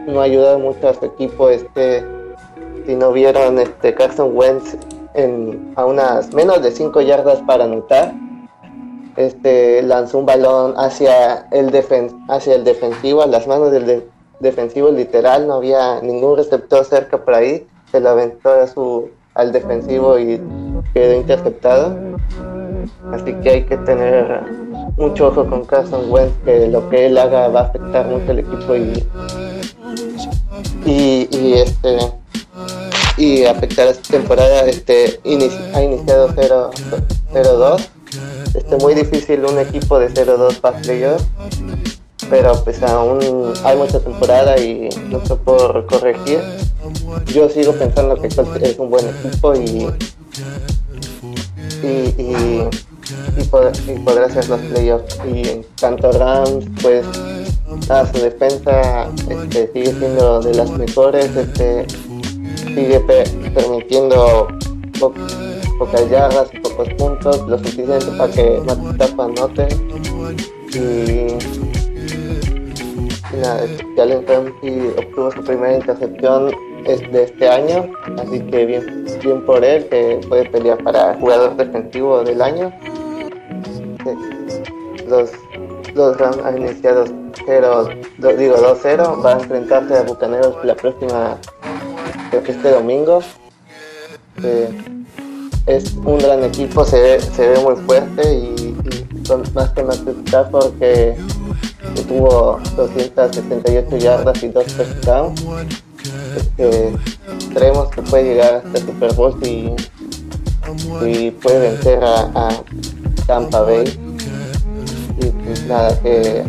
no 0.07 0.19
ha 0.19 0.23
ayudado 0.23 0.59
mucho 0.59 0.89
a 0.89 0.93
su 0.93 1.05
equipo. 1.05 1.49
Este, 1.49 2.03
si 2.85 2.95
no 2.95 3.13
vieron, 3.13 3.59
este, 3.59 3.93
Carson 3.93 4.31
Wentz 4.33 4.75
en, 5.13 5.71
a 5.75 5.85
unas 5.85 6.33
menos 6.33 6.61
de 6.61 6.71
5 6.71 6.99
yardas 7.01 7.39
para 7.47 7.63
anotar 7.63 8.13
este, 9.17 9.81
lanzó 9.81 10.19
un 10.19 10.27
balón 10.27 10.75
hacia 10.77 11.47
el, 11.51 11.71
defen 11.71 12.23
hacia 12.29 12.53
el 12.55 12.63
defensivo, 12.63 13.23
a 13.23 13.27
las 13.27 13.47
manos 13.47 13.71
del 13.71 14.03
defensivo 14.39 14.91
literal, 14.91 15.47
no 15.47 15.55
había 15.55 15.99
ningún 16.01 16.37
receptor 16.37 16.85
cerca 16.85 17.17
por 17.17 17.33
ahí, 17.33 17.67
se 17.91 17.99
lo 17.99 18.09
aventó 18.09 18.51
a 18.51 18.67
su, 18.67 19.09
al 19.33 19.51
defensivo 19.51 20.19
y 20.19 20.39
quedó 20.93 21.15
interceptado. 21.15 21.97
Así 23.11 23.33
que 23.41 23.49
hay 23.49 23.63
que 23.63 23.77
tener 23.77 24.43
mucho 24.97 25.29
ojo 25.29 25.45
con 25.47 25.65
Carson 25.65 26.11
Wentz, 26.11 26.35
que 26.45 26.67
lo 26.67 26.87
que 26.89 27.07
él 27.07 27.17
haga 27.17 27.47
va 27.47 27.61
a 27.61 27.63
afectar 27.63 28.05
mucho 28.05 28.31
al 28.31 28.39
equipo 28.39 28.75
y, 28.75 29.03
y, 30.85 31.53
este 31.53 31.97
y 33.17 33.45
afectar 33.45 33.87
esta 33.87 34.11
temporada. 34.11 34.61
Este, 34.61 35.19
ha 35.73 35.81
iniciado 35.81 36.29
0-2 36.29 37.96
este, 38.53 38.77
muy 38.77 38.93
difícil 38.95 39.45
un 39.45 39.59
equipo 39.59 39.99
de 39.99 40.09
0-2 40.09 40.59
para 40.59 40.77
playoff, 40.79 41.23
pero 42.29 42.63
pues 42.63 42.81
aún 42.83 43.53
hay 43.63 43.77
mucha 43.77 43.99
temporada 43.99 44.57
y 44.59 44.89
mucho 45.09 45.37
por 45.37 45.85
corregir. 45.85 46.39
Yo 47.33 47.49
sigo 47.49 47.73
pensando 47.73 48.15
que 48.15 48.27
es 48.27 48.79
un 48.79 48.89
buen 48.89 49.05
equipo 49.07 49.55
y 49.55 49.87
y, 51.83 51.87
y, 52.21 52.69
y, 53.37 53.43
podrá 54.03 54.25
hacer 54.25 54.49
los 54.49 54.61
playoffs. 54.61 55.17
Y 55.25 55.61
tanto 55.79 56.11
Rams, 56.11 56.65
pues 56.81 57.05
a 57.89 58.05
su 58.11 58.19
defensa 58.19 59.09
este, 59.29 59.71
sigue 59.73 59.93
siendo 59.93 60.41
de 60.41 60.53
las 60.53 60.69
mejores, 60.71 61.35
este, 61.35 61.85
sigue 62.73 62.99
permitiendo 63.53 64.47
pocas 64.99 66.09
yardas 66.09 66.49
pocos 66.77 66.93
puntos, 66.93 67.47
lo 67.47 67.57
suficiente 67.57 68.05
para 68.17 68.31
que 68.31 68.61
Matista 68.65 69.05
anote. 69.23 69.67
Y, 70.73 70.77
y 73.33 73.37
nada, 73.41 73.65
Jalen 73.95 74.27
Ramsey 74.27 74.93
obtuvo 74.97 75.31
su 75.31 75.43
primera 75.43 75.77
intercepción 75.77 76.51
de 76.83 77.23
este 77.23 77.49
año, 77.49 77.91
así 78.17 78.39
que 78.41 78.65
bien, 78.65 79.05
bien 79.21 79.45
por 79.45 79.63
él, 79.63 79.87
que 79.89 80.19
puede 80.29 80.49
pelear 80.49 80.77
para 80.83 81.15
jugador 81.15 81.57
defensivo 81.57 82.23
del 82.23 82.41
año. 82.41 82.71
Los, 85.07 85.31
los 85.95 86.17
Rams 86.17 86.37
han 86.45 86.57
iniciado 86.59 87.05
0, 87.45 87.89
digo 88.37 88.55
2-0, 88.55 89.25
va 89.25 89.31
a 89.31 89.39
enfrentarse 89.39 89.97
a 89.97 90.03
Bucaneros 90.03 90.63
la 90.63 90.75
próxima, 90.75 91.37
este 92.31 92.71
domingo. 92.71 93.21
Es 95.67 95.93
un 95.95 96.17
gran 96.17 96.43
equipo, 96.43 96.85
se 96.85 96.99
ve, 96.99 97.19
se 97.19 97.49
ve 97.49 97.59
muy 97.59 97.75
fuerte 97.85 98.33
y, 98.33 98.75
son 99.25 99.43
más 99.53 99.69
que 99.71 99.83
más 99.83 100.01
porque 100.49 101.17
tuvo 102.07 102.61
278 102.77 103.97
yardas 103.97 104.41
y 104.41 104.47
dos 104.47 104.65
touchdowns. 104.67 105.43
Este, 106.37 106.93
creemos 107.53 107.89
que 107.89 108.01
puede 108.03 108.23
llegar 108.23 108.63
hasta 108.65 108.79
Super 108.79 109.13
Bowl 109.13 109.37
y, 109.45 109.73
y 111.05 111.31
puede 111.31 111.59
vencer 111.59 111.99
a, 112.01 112.49
Tampa 113.25 113.61
Bay. 113.61 113.99
Y 115.19 115.25
pues 115.25 115.65
nada, 115.67 115.99
que 115.99 116.43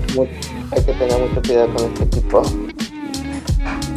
hay 0.71 0.85
que 0.85 0.93
tener 0.93 1.29
mucho 1.29 1.43
cuidado 1.43 1.75
con 1.75 1.87
este 1.87 2.05
equipo. 2.05 2.43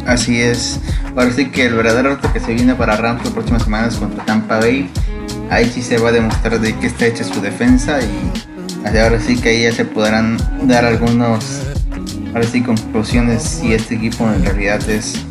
Así 0.06 0.40
es. 0.40 0.80
Ahora 1.14 1.30
sí 1.30 1.52
que 1.52 1.66
el 1.66 1.74
verdadero 1.74 2.16
reto 2.16 2.32
que 2.32 2.40
se 2.40 2.52
viene 2.52 2.74
para 2.74 2.96
Rams 2.96 3.22
las 3.22 3.32
próximas 3.32 3.62
semanas 3.62 3.94
contra 3.94 4.24
Tampa 4.24 4.58
Bay 4.58 4.90
ahí 5.50 5.70
sí 5.70 5.82
se 5.82 5.98
va 5.98 6.10
a 6.10 6.12
demostrar 6.12 6.60
de 6.60 6.74
qué 6.78 6.86
está 6.86 7.06
hecha 7.06 7.24
su 7.24 7.40
defensa 7.40 7.98
y 8.02 8.98
ahora 8.98 9.20
sí 9.20 9.40
que 9.40 9.50
ahí 9.50 9.62
ya 9.62 9.72
se 9.72 9.84
podrán 9.84 10.38
dar 10.62 10.84
algunos 10.84 11.62
ahora 12.34 12.46
sí 12.46 12.62
conclusiones 12.62 13.42
si 13.42 13.74
este 13.74 13.94
equipo 13.94 14.24
en 14.26 14.44
realidad 14.44 14.88
es 14.88 15.24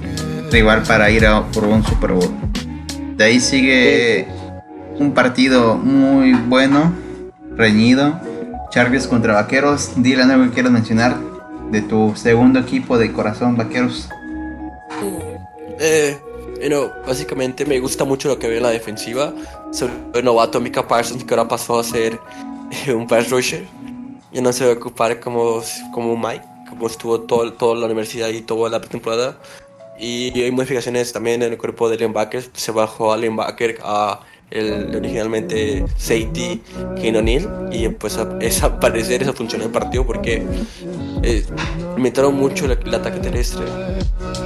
rival 0.51 0.83
para 0.83 1.09
ir 1.09 1.25
a 1.25 1.43
por 1.51 1.65
un 1.65 1.83
Super 1.83 2.11
Bowl. 2.11 2.29
De 3.15 3.23
ahí 3.23 3.39
sigue 3.39 4.27
un 4.99 5.13
partido 5.13 5.75
muy 5.75 6.33
bueno, 6.33 6.93
reñido. 7.55 8.19
Chargers 8.69 9.07
contra 9.07 9.33
Vaqueros. 9.33 9.91
Dile 9.97 10.23
algo 10.23 10.45
que 10.45 10.51
quieras 10.51 10.71
mencionar 10.71 11.17
de 11.71 11.81
tu 11.81 12.13
segundo 12.15 12.59
equipo 12.59 12.97
de 12.97 13.11
corazón, 13.11 13.57
Vaqueros. 13.57 14.09
Eh, 15.79 16.17
bueno, 16.59 16.91
básicamente 17.05 17.65
me 17.65 17.79
gusta 17.79 18.05
mucho 18.05 18.27
lo 18.27 18.37
que 18.39 18.47
ve 18.47 18.57
en 18.57 18.63
la 18.63 18.69
defensiva. 18.69 19.33
Sobre 19.71 20.23
novato 20.23 20.59
Mika 20.59 20.87
Parsons, 20.87 21.23
que 21.23 21.33
ahora 21.33 21.47
pasó 21.47 21.79
a 21.79 21.83
ser 21.83 22.19
eh, 22.85 22.93
un 22.93 23.07
pass 23.07 23.29
rusher. 23.29 23.65
ya 24.31 24.41
no 24.41 24.51
se 24.51 24.65
va 24.65 24.71
a 24.71 24.75
ocupar 24.75 25.19
como, 25.19 25.61
como 25.93 26.17
Mike, 26.17 26.43
como 26.69 26.87
estuvo 26.87 27.21
todo, 27.21 27.53
toda 27.53 27.75
la 27.75 27.85
universidad 27.85 28.29
y 28.29 28.41
toda 28.41 28.69
la 28.69 28.81
temporada. 28.81 29.37
Y 29.99 30.39
hay 30.41 30.51
modificaciones 30.51 31.13
también 31.13 31.41
en 31.43 31.53
el 31.53 31.57
cuerpo 31.57 31.87
de 31.89 31.97
linebackers. 31.97 32.49
Se 32.53 32.71
bajó 32.71 33.13
a 33.13 33.17
linebacker 33.17 33.79
a 33.83 34.21
el 34.51 34.93
originalmente 34.95 35.85
Kane 36.95 37.17
O'Neill 37.17 37.47
y 37.71 37.87
pues 37.89 38.17
a, 38.17 38.37
es 38.41 38.61
a 38.63 38.79
parecer 38.79 39.23
eso 39.23 39.33
funcionó 39.33 39.63
en 39.63 39.69
el 39.69 39.73
partido 39.73 40.05
porque 40.05 40.43
eh, 41.23 41.45
metieron 41.97 42.35
mucho 42.35 42.65
el, 42.65 42.71
el, 42.71 42.93
ataque 42.93 43.19
terrestre 43.19 43.65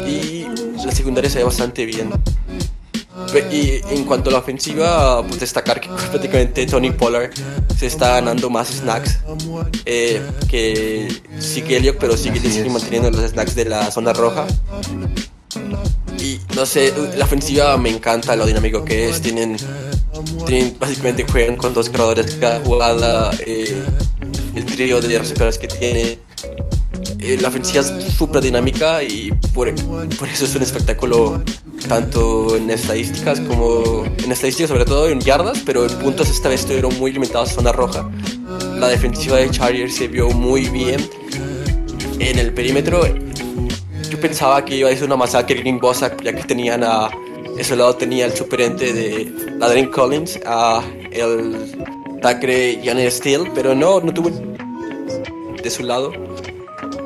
y 0.08 0.46
la 0.86 0.92
secundaria 0.92 1.30
se 1.30 1.40
ve 1.40 1.46
bastante 1.46 1.86
bien 1.86 2.12
y 3.52 3.82
en 3.90 4.04
cuanto 4.06 4.30
a 4.30 4.34
la 4.34 4.40
ofensiva 4.40 5.26
pues 5.28 5.40
destacar 5.40 5.80
que 5.80 5.90
prácticamente 6.12 6.66
Tony 6.66 6.92
Pollard 6.92 7.32
se 7.78 7.88
está 7.88 8.16
ganando 8.16 8.50
más 8.50 8.70
snacks 8.70 9.20
eh, 9.86 10.22
que 10.48 11.22
sigue 11.40 11.78
Elliot 11.78 11.98
pero 12.00 12.18
sigue, 12.18 12.40
sigue 12.40 12.70
manteniendo 12.70 13.12
los 13.12 13.30
snacks 13.30 13.56
de 13.56 13.66
la 13.66 13.92
zona 13.92 14.14
roja 14.14 14.48
y 16.20 16.40
no 16.56 16.66
sé, 16.66 16.94
la 17.18 17.26
ofensiva 17.26 17.78
me 17.78 17.90
encanta 17.90 18.36
lo 18.36 18.46
dinámico 18.46 18.84
que 18.84 19.10
es. 19.10 19.22
Tienen, 19.22 19.58
tienen 20.46 20.76
básicamente 20.80 21.26
juegan 21.30 21.56
con 21.56 21.74
dos 21.74 21.90
creadores 21.90 22.36
cada 22.40 22.60
jugada. 22.62 23.32
Eh, 23.46 23.84
el 24.56 24.66
trío 24.66 25.02
de 25.02 25.20
receptores 25.20 25.58
que 25.58 25.68
tiene. 25.68 26.20
Eh, 27.20 27.38
la 27.42 27.50
ofensiva 27.50 27.82
es 27.82 28.14
súper 28.14 28.42
dinámica 28.42 29.04
y 29.04 29.32
por, 29.54 29.74
por, 30.16 30.28
eso 30.28 30.46
es 30.46 30.56
un 30.56 30.62
espectáculo 30.62 31.44
tanto 31.88 32.56
en 32.56 32.70
estadísticas 32.70 33.40
como 33.42 34.06
en 34.06 34.32
estadísticas 34.32 34.70
sobre 34.70 34.86
todo 34.86 35.10
en 35.10 35.20
yardas, 35.20 35.62
pero 35.66 35.86
en 35.86 35.98
puntos 36.00 36.30
esta 36.30 36.50
vez 36.50 36.62
estuvieron 36.62 36.98
muy 37.00 37.12
limitados 37.12 37.50
zona 37.50 37.72
roja. 37.72 38.10
La 38.80 38.88
defensiva 38.88 39.38
de 39.38 39.50
Chargers 39.50 39.96
se 39.96 40.08
vio 40.08 40.30
muy 40.30 40.70
bien 40.70 41.08
en 42.20 42.40
el 42.40 42.54
perímetro 42.54 43.04
yo 44.10 44.20
pensaba 44.20 44.64
que 44.64 44.78
iba 44.78 44.90
a 44.90 44.94
ser 44.94 45.06
una 45.06 45.18
masacre 45.18 45.56
Green 45.56 45.80
Bossa, 45.80 46.16
ya 46.24 46.34
que 46.34 46.44
tenían 46.44 46.84
a 46.84 47.10
ese 47.58 47.76
lado 47.76 47.96
tenía 47.96 48.26
el 48.26 48.34
superente 48.34 48.94
de 48.94 49.34
Adrian 49.62 49.88
Collins, 49.88 50.40
a 50.46 50.84
el 51.12 51.76
Tacre 52.22 52.80
Janet 52.84 53.12
Steele, 53.12 53.50
pero 53.54 53.74
no, 53.74 54.00
no 54.02 54.14
tuvo 54.14 54.30
de 55.62 55.70
su 55.70 55.84
lado. 55.84 56.12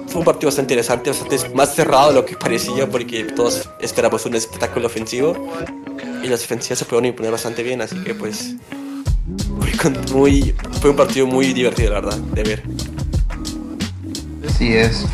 Fue 0.09 0.19
un 0.19 0.25
partido 0.25 0.47
bastante 0.47 0.73
interesante, 0.73 1.11
bastante 1.11 1.49
más 1.55 1.75
cerrado 1.75 2.09
de 2.09 2.15
lo 2.15 2.25
que 2.25 2.35
parecía, 2.35 2.89
porque 2.89 3.23
todos 3.25 3.69
esperábamos 3.79 4.25
un 4.25 4.35
espectáculo 4.35 4.87
ofensivo 4.87 5.35
y 6.23 6.27
las 6.27 6.41
defensivas 6.41 6.79
se 6.79 6.85
pudieron 6.85 7.05
imponer 7.05 7.31
bastante 7.31 7.63
bien, 7.63 7.81
así 7.81 7.95
que 8.03 8.15
pues 8.15 8.55
muy, 10.11 10.55
fue 10.81 10.89
un 10.89 10.95
partido 10.95 11.27
muy 11.27 11.53
divertido, 11.53 11.93
la 11.93 12.01
verdad, 12.01 12.17
de 12.17 12.43
ver. 12.43 12.63
Así 14.47 14.75
es. 14.75 15.05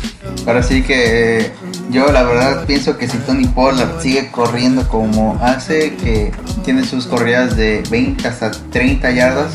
Ahora 0.46 0.62
sí 0.62 0.82
que 0.82 1.52
yo 1.90 2.10
la 2.10 2.22
verdad 2.22 2.66
pienso 2.66 2.96
que 2.96 3.08
si 3.08 3.18
Tony 3.18 3.46
Pollard 3.46 4.00
sigue 4.00 4.30
corriendo 4.30 4.88
como 4.88 5.38
hace, 5.42 5.94
que 5.96 6.32
tiene 6.64 6.84
sus 6.84 7.06
corridas 7.06 7.56
de 7.56 7.82
20 7.90 8.26
hasta 8.26 8.50
30 8.50 9.10
yardas, 9.12 9.52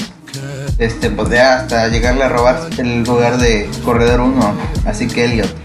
este 0.81 1.11
podría 1.11 1.57
hasta 1.57 1.87
llegarle 1.89 2.23
a 2.23 2.29
robar 2.29 2.59
el 2.79 3.03
lugar 3.03 3.37
de 3.37 3.69
corredor 3.85 4.19
1. 4.21 4.55
Así 4.85 5.07
que 5.07 5.25
Elliot, 5.25 5.55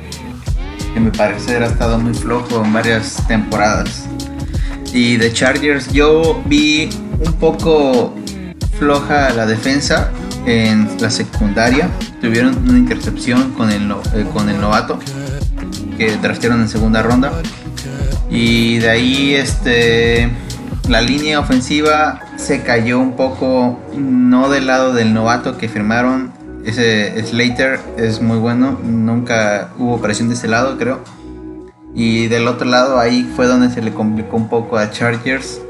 que 0.92 1.00
me 1.00 1.10
parece 1.10 1.56
ha 1.56 1.64
estado 1.64 1.98
muy 1.98 2.12
flojo 2.12 2.62
en 2.62 2.72
varias 2.74 3.26
temporadas. 3.26 4.04
Y 4.92 5.16
de 5.16 5.32
Chargers 5.32 5.90
yo 5.90 6.42
vi 6.44 6.90
un 7.24 7.32
poco 7.32 8.14
floja 8.78 9.30
la 9.30 9.46
defensa 9.46 10.10
en 10.44 10.86
la 11.00 11.08
secundaria. 11.08 11.88
Tuvieron 12.20 12.68
una 12.68 12.76
intercepción 12.76 13.52
con 13.52 13.70
el, 13.70 13.90
eh, 13.90 14.26
con 14.34 14.50
el 14.50 14.60
novato 14.60 14.98
que 15.96 16.10
trastearon 16.18 16.60
en 16.60 16.68
segunda 16.68 17.02
ronda. 17.02 17.32
Y 18.30 18.78
de 18.80 18.90
ahí 18.90 19.34
este 19.34 20.30
la 20.88 21.00
línea 21.00 21.40
ofensiva 21.40 22.20
se 22.36 22.62
cayó 22.62 22.98
un 22.98 23.12
poco, 23.16 23.80
no 23.96 24.48
del 24.48 24.66
lado 24.66 24.92
del 24.92 25.12
novato 25.14 25.58
que 25.58 25.68
firmaron. 25.68 26.32
Ese 26.64 27.22
Slater 27.24 27.78
es 27.96 28.20
muy 28.20 28.38
bueno, 28.38 28.78
nunca 28.82 29.70
hubo 29.78 30.00
presión 30.00 30.28
de 30.28 30.34
ese 30.34 30.48
lado, 30.48 30.76
creo. 30.78 31.00
Y 31.94 32.28
del 32.28 32.48
otro 32.48 32.68
lado 32.68 32.98
ahí 32.98 33.30
fue 33.36 33.46
donde 33.46 33.70
se 33.70 33.82
le 33.82 33.92
complicó 33.92 34.36
un 34.36 34.48
poco 34.48 34.76
a 34.76 34.90
Chargers. 34.90 35.60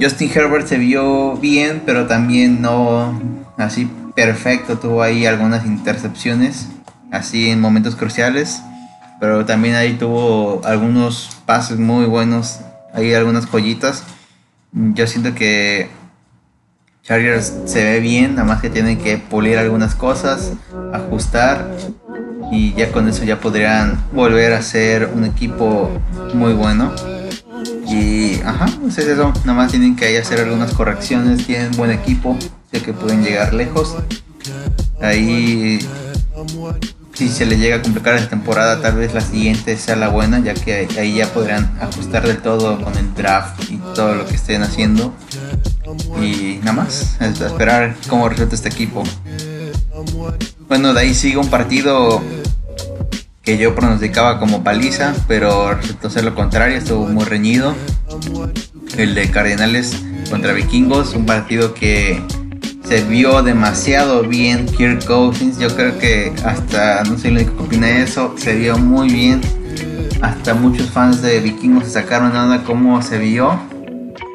Justin 0.00 0.30
Herbert 0.34 0.66
se 0.66 0.78
vio 0.78 1.36
bien, 1.36 1.82
pero 1.84 2.06
también 2.06 2.62
no 2.62 3.20
así 3.58 3.90
perfecto. 4.14 4.78
Tuvo 4.78 5.02
ahí 5.02 5.26
algunas 5.26 5.64
intercepciones, 5.66 6.68
así 7.10 7.50
en 7.50 7.60
momentos 7.60 7.94
cruciales 7.94 8.62
pero 9.22 9.46
también 9.46 9.76
ahí 9.76 9.92
tuvo 9.92 10.60
algunos 10.64 11.30
pases 11.46 11.78
muy 11.78 12.06
buenos, 12.06 12.58
hay 12.92 13.14
algunas 13.14 13.46
joyitas. 13.46 14.02
Yo 14.74 15.06
siento 15.06 15.34
que 15.34 15.88
Chargers 17.02 17.52
se 17.66 17.84
ve 17.84 18.00
bien, 18.00 18.36
nada 18.36 18.48
más 18.48 18.62
que 18.62 18.70
tienen 18.70 18.96
que 18.96 19.18
pulir 19.18 19.58
algunas 19.58 19.94
cosas, 19.94 20.52
ajustar 20.94 21.70
y 22.50 22.72
ya 22.72 22.90
con 22.90 23.06
eso 23.06 23.24
ya 23.24 23.38
podrían 23.38 24.02
volver 24.12 24.54
a 24.54 24.62
ser 24.62 25.10
un 25.14 25.24
equipo 25.24 25.90
muy 26.32 26.54
bueno. 26.54 26.90
Y 27.86 28.40
ajá, 28.40 28.66
pues 28.80 28.96
es 28.96 29.08
eso, 29.08 29.32
nada 29.44 29.54
más 29.54 29.70
tienen 29.70 29.94
que 29.94 30.06
ahí 30.06 30.16
hacer 30.16 30.40
algunas 30.40 30.72
correcciones, 30.72 31.46
tienen 31.46 31.72
buen 31.72 31.90
equipo, 31.90 32.38
sé 32.72 32.80
que 32.80 32.94
pueden 32.94 33.22
llegar 33.22 33.52
lejos. 33.52 33.94
Ahí 35.02 35.80
si 37.14 37.28
se 37.28 37.46
le 37.46 37.58
llega 37.58 37.76
a 37.76 37.82
complicar 37.82 38.18
la 38.18 38.28
temporada, 38.28 38.80
tal 38.80 38.96
vez 38.96 39.12
la 39.14 39.20
siguiente 39.20 39.76
sea 39.76 39.96
la 39.96 40.08
buena, 40.08 40.40
ya 40.40 40.54
que 40.54 40.88
ahí 40.98 41.16
ya 41.16 41.26
podrán 41.32 41.76
ajustar 41.80 42.26
del 42.26 42.38
todo 42.38 42.82
con 42.82 42.96
el 42.96 43.14
draft 43.14 43.70
y 43.70 43.76
todo 43.94 44.14
lo 44.14 44.26
que 44.26 44.36
estén 44.36 44.62
haciendo. 44.62 45.12
Y 46.22 46.58
nada 46.60 46.72
más, 46.72 47.20
esperar 47.20 47.96
cómo 48.08 48.28
resulta 48.28 48.54
este 48.54 48.68
equipo. 48.68 49.02
Bueno, 50.68 50.94
de 50.94 51.00
ahí 51.00 51.14
sigue 51.14 51.36
un 51.36 51.50
partido 51.50 52.22
que 53.42 53.58
yo 53.58 53.74
pronosticaba 53.74 54.38
como 54.38 54.62
paliza, 54.62 55.14
pero 55.28 55.74
resultó 55.74 56.08
ser 56.08 56.24
lo 56.24 56.34
contrario, 56.34 56.78
estuvo 56.78 57.06
muy 57.06 57.24
reñido. 57.24 57.74
El 58.96 59.14
de 59.14 59.30
Cardenales 59.30 59.96
contra 60.30 60.52
Vikingos, 60.52 61.14
un 61.14 61.26
partido 61.26 61.74
que 61.74 62.22
se 62.84 63.02
vio 63.02 63.42
demasiado 63.42 64.22
bien 64.22 64.66
Kirk 64.66 65.04
Cousins. 65.06 65.58
Yo 65.58 65.74
creo 65.74 65.98
que 65.98 66.32
hasta, 66.44 67.02
no 67.04 67.18
sé 67.18 67.30
lo 67.30 67.40
que 67.40 67.62
opina 67.62 67.88
eso, 67.88 68.34
se 68.36 68.54
vio 68.54 68.78
muy 68.78 69.08
bien. 69.08 69.40
Hasta 70.20 70.54
muchos 70.54 70.90
fans 70.90 71.22
de 71.22 71.40
Vikingos 71.40 71.84
se 71.84 71.90
sacaron 71.90 72.32
nada 72.32 72.62
cómo 72.64 73.00
se 73.02 73.18
vio. 73.18 73.58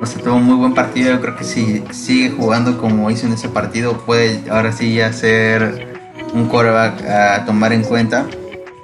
O 0.02 0.06
sea, 0.06 0.22
tuvo 0.22 0.36
un 0.36 0.44
muy 0.44 0.56
buen 0.56 0.74
partido. 0.74 1.12
Yo 1.12 1.22
creo 1.22 1.36
que 1.36 1.44
si 1.44 1.84
sigue 1.92 2.32
jugando 2.32 2.78
como 2.78 3.10
hizo 3.10 3.28
en 3.28 3.34
ese 3.34 3.50
partido, 3.50 3.98
puede 4.06 4.42
ahora 4.50 4.72
sí 4.72 4.96
ya 4.96 5.12
ser 5.14 5.98
un 6.34 6.48
coreback 6.48 7.06
a 7.06 7.46
tomar 7.46 7.74
en 7.74 7.84
cuenta. 7.84 8.26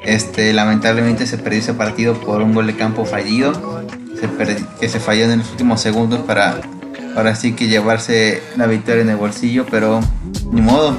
Este, 0.03 0.51
lamentablemente 0.53 1.25
se 1.25 1.37
perdió 1.37 1.59
ese 1.59 1.73
partido 1.73 2.15
por 2.15 2.41
un 2.41 2.53
gol 2.53 2.67
de 2.67 2.75
campo 2.75 3.05
fallido. 3.05 3.83
que 4.79 4.87
se 4.87 4.99
falló 4.99 5.25
en 5.25 5.39
los 5.39 5.51
últimos 5.51 5.81
segundos 5.81 6.21
para 6.21 6.61
ahora 7.15 7.35
sí 7.35 7.53
que 7.53 7.67
llevarse 7.67 8.41
la 8.57 8.67
victoria 8.67 9.01
en 9.01 9.09
el 9.09 9.17
bolsillo, 9.17 9.65
pero 9.69 9.99
ni 10.51 10.61
modo. 10.61 10.95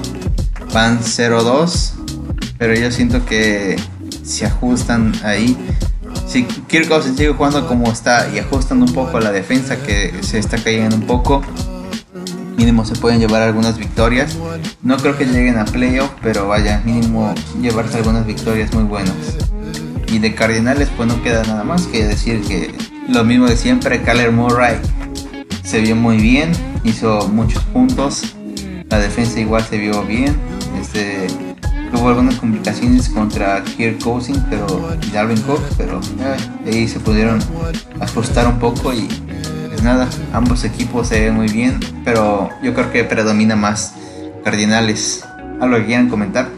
Van 0.73 1.01
0-2, 1.01 1.93
pero 2.59 2.75
yo 2.75 2.91
siento 2.91 3.25
que 3.25 3.77
se 4.25 4.47
ajustan 4.47 5.13
ahí. 5.23 5.57
Si 6.27 6.45
Kirk 6.45 6.89
se 7.03 7.11
sigue 7.11 7.33
jugando 7.33 7.67
como 7.69 7.93
está 7.93 8.29
y 8.35 8.39
ajustan 8.39 8.83
un 8.83 8.93
poco 8.93 9.21
la 9.21 9.31
defensa 9.31 9.77
que 9.77 10.13
se 10.23 10.39
está 10.39 10.57
cayendo 10.59 10.97
un 10.97 11.03
poco, 11.03 11.43
mínimo 12.57 12.85
se 12.85 12.97
pueden 12.97 13.21
llevar 13.21 13.43
algunas 13.43 13.79
victorias. 13.79 14.37
No 14.83 14.97
creo 14.97 15.17
que 15.17 15.27
lleguen 15.27 15.59
a 15.59 15.65
playoff, 15.65 16.11
pero 16.23 16.49
vaya, 16.49 16.83
mínimo 16.85 17.33
llevarse 17.61 17.99
algunas 17.99 18.27
victorias 18.27 18.73
muy 18.73 18.85
buenas. 18.85 19.15
Y 20.09 20.19
de 20.19 20.35
Cardinales, 20.35 20.89
pues 20.97 21.09
no 21.09 21.23
queda 21.23 21.45
nada 21.45 21.65
más 21.65 21.87
que 21.87 22.05
decir 22.05 22.43
que 22.43 22.75
lo 23.09 23.25
mismo 23.25 23.47
de 23.47 23.57
siempre, 23.57 24.03
Kyler 24.03 24.33
Murray 24.33 24.79
se 25.65 25.81
vio 25.81 25.97
muy 25.97 26.19
bien, 26.19 26.53
hizo 26.85 27.27
muchos 27.29 27.63
puntos, 27.65 28.37
la 28.91 28.99
defensa 28.99 29.41
igual 29.41 29.65
se 29.65 29.79
vio 29.79 30.05
bien, 30.05 30.37
este, 30.81 31.27
tuvo 31.91 32.11
algunas 32.11 32.37
complicaciones 32.37 33.09
contra 33.09 33.65
Kirk 33.65 34.03
Cousins 34.03 34.41
pero, 34.51 34.67
y 35.03 35.11
Darwin 35.11 35.41
Cook, 35.43 35.63
pero 35.77 36.01
ahí 36.67 36.87
se 36.87 37.01
pudieron 37.01 37.41
ajustar 38.01 38.47
un 38.47 38.59
poco 38.59 38.93
y 38.93 39.09
pues 39.69 39.83
nada, 39.83 40.09
ambos 40.33 40.65
equipos 40.65 41.09
se 41.09 41.21
ven 41.21 41.35
muy 41.35 41.49
bien, 41.49 41.81
pero 42.05 42.51
yo 42.63 42.75
creo 42.75 42.93
que 42.93 43.05
predomina 43.05 43.57
más 43.57 43.95
Cardinales. 44.45 45.25
¿Algo 45.61 45.79
que 45.79 45.87
quieran 45.87 46.11
comentar? 46.11 46.49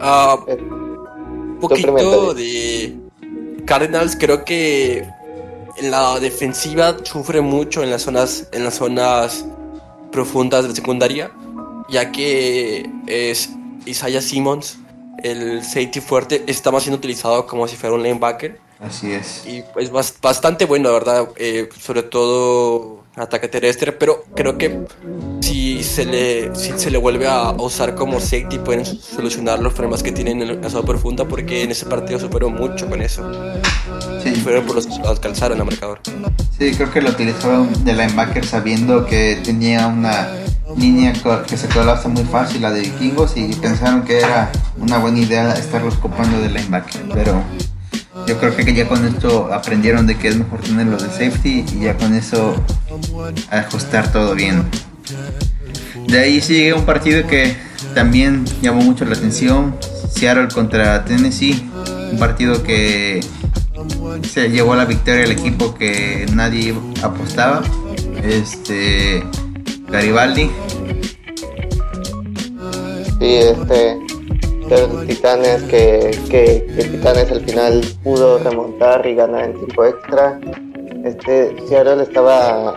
Uh, 0.00 0.52
un 0.52 1.58
poquito 1.60 2.34
de 2.34 2.98
Cardinals 3.64 4.14
creo 4.20 4.44
que 4.44 5.08
la 5.82 6.18
defensiva 6.20 6.96
sufre 7.02 7.40
mucho 7.40 7.82
en 7.82 7.90
las 7.90 8.02
zonas, 8.02 8.48
en 8.52 8.64
las 8.64 8.74
zonas 8.74 9.44
profundas 10.12 10.68
de 10.68 10.74
secundaria. 10.74 11.32
ya 11.88 12.10
que 12.12 12.88
es 13.06 13.50
Isaiah 13.84 14.22
Simmons, 14.22 14.78
el 15.22 15.62
safety 15.62 16.00
fuerte, 16.00 16.42
estaba 16.46 16.80
siendo 16.80 16.96
utilizado 16.96 17.46
como 17.46 17.68
si 17.68 17.76
fuera 17.76 17.94
un 17.94 18.02
linebacker. 18.02 18.58
Así 18.80 19.12
es. 19.12 19.44
Y 19.46 19.62
es 19.76 19.90
bastante 19.90 20.64
bueno, 20.64 20.88
la 20.88 20.94
verdad, 20.94 21.28
eh, 21.36 21.68
sobre 21.78 22.02
todo 22.02 23.03
ataque 23.16 23.48
terrestre, 23.48 23.92
pero 23.92 24.24
creo 24.34 24.58
que 24.58 24.86
si 25.40 25.82
se 25.82 26.04
le, 26.04 26.54
si 26.54 26.72
se 26.76 26.90
le 26.90 26.98
vuelve 26.98 27.28
a 27.28 27.50
usar 27.52 27.94
como 27.94 28.18
safety 28.20 28.58
pueden 28.58 28.84
solucionar 28.84 29.60
los 29.60 29.72
problemas 29.72 30.02
que 30.02 30.12
tienen 30.12 30.42
en 30.42 30.60
la 30.60 30.70
zona 30.70 30.84
profunda 30.84 31.24
porque 31.24 31.62
en 31.62 31.70
ese 31.70 31.86
partido 31.86 32.18
superó 32.18 32.50
mucho 32.50 32.88
con 32.88 33.02
eso. 33.02 33.22
Sí. 34.22 34.34
Fueron 34.36 34.66
por 34.66 34.76
los 34.76 34.86
que 34.86 34.94
alcanzaron 35.06 35.60
al 35.60 35.66
marcador. 35.66 36.00
Sí, 36.58 36.72
creo 36.72 36.90
que 36.90 37.00
lo 37.00 37.10
utilizaron 37.10 37.84
de 37.84 37.92
linebacker 37.92 38.44
sabiendo 38.44 39.06
que 39.06 39.40
tenía 39.44 39.86
una 39.86 40.28
línea 40.76 41.12
que 41.46 41.56
se 41.56 41.68
colapsa 41.68 42.08
muy 42.08 42.24
fácil, 42.24 42.62
la 42.62 42.72
de 42.72 42.80
vikingos, 42.80 43.36
y 43.36 43.52
pensaron 43.54 44.02
que 44.02 44.18
era 44.18 44.50
una 44.78 44.98
buena 44.98 45.20
idea 45.20 45.54
estarlos 45.54 45.94
copando 45.96 46.40
de 46.40 46.48
linebacker, 46.48 47.02
pero 47.12 47.42
yo 48.26 48.38
creo 48.38 48.56
que 48.56 48.74
ya 48.74 48.88
con 48.88 49.04
esto 49.04 49.52
aprendieron 49.52 50.06
de 50.06 50.16
que 50.16 50.28
es 50.28 50.36
mejor 50.36 50.60
tenerlo 50.60 50.96
de 50.96 51.08
safety 51.08 51.64
y 51.74 51.80
ya 51.80 51.96
con 51.96 52.14
eso 52.14 52.54
ajustar 53.50 54.12
todo 54.12 54.34
bien. 54.34 54.64
De 56.06 56.18
ahí 56.18 56.40
sigue 56.40 56.74
un 56.74 56.84
partido 56.84 57.26
que 57.26 57.56
también 57.94 58.44
llamó 58.60 58.82
mucho 58.82 59.04
la 59.04 59.14
atención, 59.14 59.76
Seattle 60.10 60.48
contra 60.48 61.04
Tennessee, 61.04 61.70
un 62.12 62.18
partido 62.18 62.62
que 62.62 63.20
se 64.22 64.50
llevó 64.50 64.74
la 64.74 64.84
victoria 64.84 65.24
el 65.24 65.32
equipo 65.32 65.74
que 65.74 66.26
nadie 66.32 66.74
apostaba, 67.02 67.62
este 68.22 69.24
Garibaldi. 69.88 70.50
Sí, 73.18 73.36
este 73.36 73.98
los 74.68 75.06
Titanes 75.06 75.62
que, 75.64 76.18
que, 76.30 76.84
Titanes 76.90 77.30
al 77.30 77.44
final 77.44 77.84
pudo 78.02 78.38
remontar 78.38 79.06
y 79.06 79.14
ganar 79.14 79.44
en 79.44 79.54
tiempo 79.54 79.84
extra. 79.84 80.40
Este 81.04 81.54
Seattle 81.68 82.02
estaba, 82.02 82.74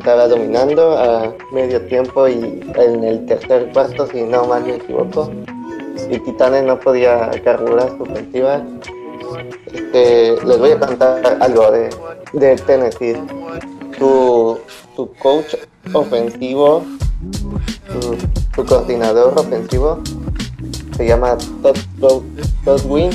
estaba 0.00 0.28
dominando 0.28 0.96
a 0.96 1.34
medio 1.52 1.78
tiempo 1.82 2.26
y 2.26 2.62
en 2.74 3.04
el 3.04 3.26
tercer 3.26 3.70
cuarto, 3.70 4.06
si 4.06 4.22
no 4.22 4.46
mal 4.46 4.64
me 4.64 4.76
equivoco, 4.76 5.30
y 6.10 6.18
Titanes 6.20 6.64
no 6.64 6.80
podía 6.80 7.30
carburar 7.44 7.90
su 7.98 8.04
ofensiva. 8.04 8.62
Este, 9.66 10.42
les 10.42 10.58
voy 10.58 10.70
a 10.70 10.80
contar 10.80 11.36
algo 11.40 11.70
de, 11.70 11.90
de 12.32 12.56
Tennessee. 12.56 13.14
Tu, 13.98 14.58
tu 14.96 15.12
coach 15.18 15.54
ofensivo, 15.92 16.82
tu 18.54 18.64
coordinador 18.64 19.38
ofensivo 19.38 20.00
se 20.96 21.06
llama 21.06 21.36
Todd, 22.00 22.86
Win. 22.86 23.10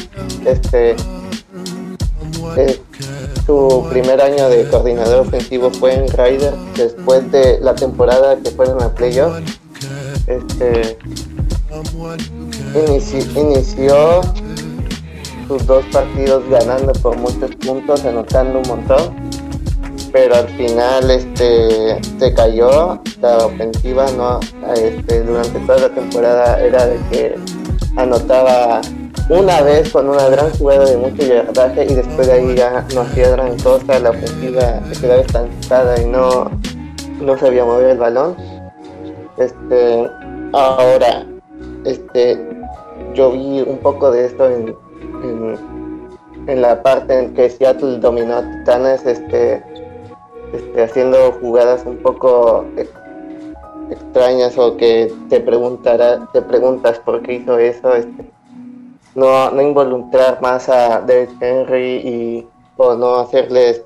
Este, 0.45 0.95
eh, 2.57 2.81
su 3.45 3.85
primer 3.89 4.21
año 4.21 4.49
de 4.49 4.67
coordinador 4.69 5.27
ofensivo 5.27 5.71
fue 5.71 5.93
en 5.93 6.07
Ryder 6.07 6.53
después 6.75 7.31
de 7.31 7.59
la 7.61 7.75
temporada 7.75 8.37
que 8.37 8.49
fueron 8.51 8.81
a 8.81 8.93
playoff. 8.93 9.37
Este, 10.27 10.97
inició 13.35 14.21
sus 15.47 15.65
dos 15.67 15.85
partidos 15.91 16.43
ganando 16.49 16.93
por 16.93 17.17
muchos 17.17 17.55
puntos, 17.57 18.03
anotando 18.05 18.59
un 18.59 18.67
montón 18.67 19.25
pero 20.15 20.33
al 20.33 20.47
final 20.55 21.11
este 21.11 21.99
se 22.17 22.33
cayó 22.33 23.01
la 23.21 23.37
ofensiva 23.47 24.09
no 24.11 24.39
este, 24.77 25.23
durante 25.23 25.59
toda 25.59 25.77
la 25.77 25.89
temporada 25.89 26.61
era 26.61 26.85
de 26.85 26.97
que 27.11 27.35
anotaba 27.97 28.79
una 29.29 29.61
vez 29.63 29.91
con 29.91 30.07
una 30.07 30.29
gran 30.29 30.51
jugada 30.51 30.85
de 30.85 30.97
mucho 30.97 31.23
yardaje 31.23 31.85
y 31.85 31.95
después 31.95 32.27
de 32.27 32.33
ahí 32.33 32.55
ya 32.55 32.85
no 32.93 33.01
hacía 33.01 33.29
gran 33.29 33.57
cosa, 33.59 33.99
la 33.99 34.11
ofensiva 34.11 34.81
se 34.91 35.01
quedaba 35.01 35.21
estancada 35.21 36.01
y 36.01 36.05
no, 36.05 36.51
no 37.21 37.37
sabía 37.37 37.65
mover 37.65 37.91
el 37.91 37.97
balón. 37.97 38.35
Este, 39.37 40.07
ahora, 40.53 41.25
este, 41.85 42.39
yo 43.15 43.31
vi 43.31 43.61
un 43.61 43.79
poco 43.79 44.11
de 44.11 44.25
esto 44.25 44.49
en, 44.49 44.75
en, 46.47 46.61
la 46.61 46.83
parte 46.83 47.17
en 47.17 47.33
que 47.33 47.49
Seattle 47.49 47.97
dominó 47.97 48.37
a 48.37 48.41
Titanes, 48.43 49.05
este, 49.07 49.63
este, 50.53 50.83
haciendo 50.83 51.31
jugadas 51.41 51.83
un 51.85 51.97
poco 51.97 52.63
extrañas 53.89 54.57
o 54.57 54.77
que 54.77 55.11
te 55.29 55.39
preguntará, 55.39 56.29
te 56.31 56.43
preguntas 56.43 56.99
por 56.99 57.21
qué 57.23 57.33
hizo 57.33 57.57
eso, 57.57 57.95
este, 57.95 58.34
no, 59.15 59.49
no 59.51 59.61
involucrar 59.61 60.41
más 60.41 60.69
a 60.69 61.01
David 61.01 61.29
Henry 61.41 61.95
y 61.97 62.47
o 62.77 62.95
no 62.95 63.15
hacerles 63.15 63.81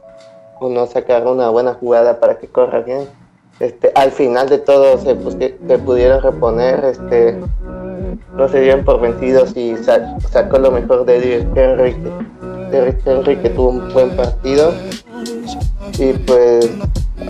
o 0.60 0.70
no 0.70 0.88
sacar 0.88 1.26
una 1.28 1.50
buena 1.50 1.76
jugada 1.76 2.20
para 2.20 2.38
que 2.38 2.48
corra 2.48 2.80
bien. 2.82 3.08
Este, 3.60 3.92
al 3.96 4.12
final 4.12 4.50
de 4.50 4.58
todo 4.58 4.98
se, 4.98 5.16
pudieron 5.16 6.22
reponer, 6.22 6.84
este, 6.86 7.38
no 8.36 8.48
se 8.48 8.62
dieron 8.62 8.86
por 8.86 9.02
vencidos 9.02 9.56
y 9.56 9.76
sacó 9.78 10.60
lo 10.60 10.72
mejor 10.72 11.06
de 11.06 11.20
David 11.20 11.58
Henry, 11.58 11.96
David 12.72 12.96
Henry 13.06 13.36
que 13.38 13.50
tuvo 13.50 13.70
un 13.70 13.94
buen 13.94 14.16
partido 14.16 14.72
y 15.98 16.14
pues 16.14 16.70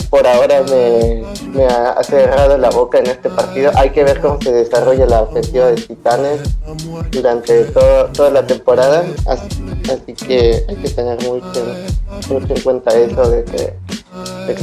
por 0.09 0.25
ahora 0.25 0.63
me, 0.63 1.65
ha 1.65 2.03
cerrado 2.03 2.57
la 2.57 2.69
boca 2.69 2.99
en 2.99 3.07
este 3.07 3.29
partido. 3.29 3.71
Hay 3.75 3.91
que 3.91 4.03
ver 4.03 4.19
cómo 4.19 4.41
se 4.41 4.51
desarrolla 4.51 5.05
la 5.05 5.21
ofensiva 5.21 5.67
de 5.67 5.75
Titanes 5.75 6.41
durante 7.11 7.63
toda 7.65 8.29
la 8.29 8.45
temporada. 8.45 9.05
Así, 9.27 10.13
que 10.13 10.65
hay 10.67 10.75
que 10.75 10.89
tener 10.89 11.21
mucho, 11.23 11.65
en 12.29 12.61
cuenta 12.61 12.91
eso 12.97 13.29
de 13.29 13.43
que, 13.45 13.73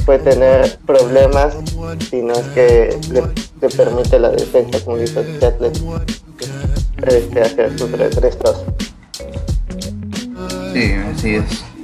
puede 0.04 0.18
tener 0.18 0.78
problemas 0.84 1.54
si 2.10 2.22
no 2.22 2.34
es 2.34 2.46
que 2.48 2.98
le, 3.10 3.68
permite 3.68 4.18
la 4.18 4.30
defensa, 4.30 4.80
como 4.84 4.96
dice 4.98 5.24
Seattle, 5.38 5.72
este, 7.06 7.40
hacer 7.40 7.78
sus 7.78 7.90
regresos. 7.92 8.64
Sí, 10.72 10.92
así 10.92 11.36
es. 11.36 11.75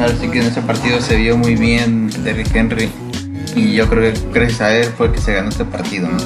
Ahora 0.00 0.16
sí 0.18 0.28
que 0.30 0.38
en 0.38 0.46
ese 0.46 0.62
partido 0.62 0.98
se 1.02 1.14
vio 1.16 1.36
muy 1.36 1.56
bien 1.56 2.08
Derrick 2.24 2.56
Henry 2.56 2.88
y 3.54 3.74
yo 3.74 3.86
creo 3.86 4.14
que 4.14 4.18
gracias 4.32 4.60
a 4.62 4.74
él 4.74 4.86
fue 4.96 5.08
el 5.08 5.12
que 5.12 5.20
se 5.20 5.34
ganó 5.34 5.50
este 5.50 5.66
partido, 5.66 6.08
¿no? 6.08 6.18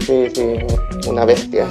Sí, 0.00 0.28
sí, 0.34 1.06
una 1.06 1.26
bestia. 1.26 1.66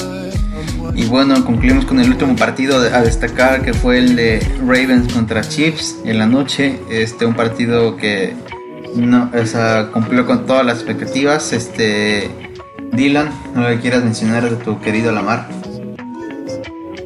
Y 0.94 1.06
bueno, 1.06 1.44
concluimos 1.44 1.86
con 1.86 2.00
el 2.00 2.12
último 2.12 2.36
partido 2.36 2.78
a 2.78 3.02
destacar 3.02 3.64
que 3.64 3.74
fue 3.74 3.98
el 3.98 4.16
de 4.16 4.40
Ravens 4.60 5.12
contra 5.12 5.42
Chiefs 5.42 5.98
en 6.06 6.20
la 6.20 6.28
noche. 6.28 6.80
Este, 6.92 7.26
un 7.26 7.34
partido 7.34 7.98
que 7.98 8.36
no, 8.96 9.32
o 9.34 9.92
cumplió 9.92 10.28
con 10.28 10.46
todas 10.46 10.64
las 10.64 10.76
expectativas. 10.76 11.54
Este, 11.54 12.30
Dylan, 12.92 13.32
¿no 13.56 13.68
le 13.68 13.80
quieras 13.80 14.04
mencionar 14.04 14.48
de 14.48 14.58
tu 14.58 14.80
querido 14.80 15.12
Lamar? 15.12 15.50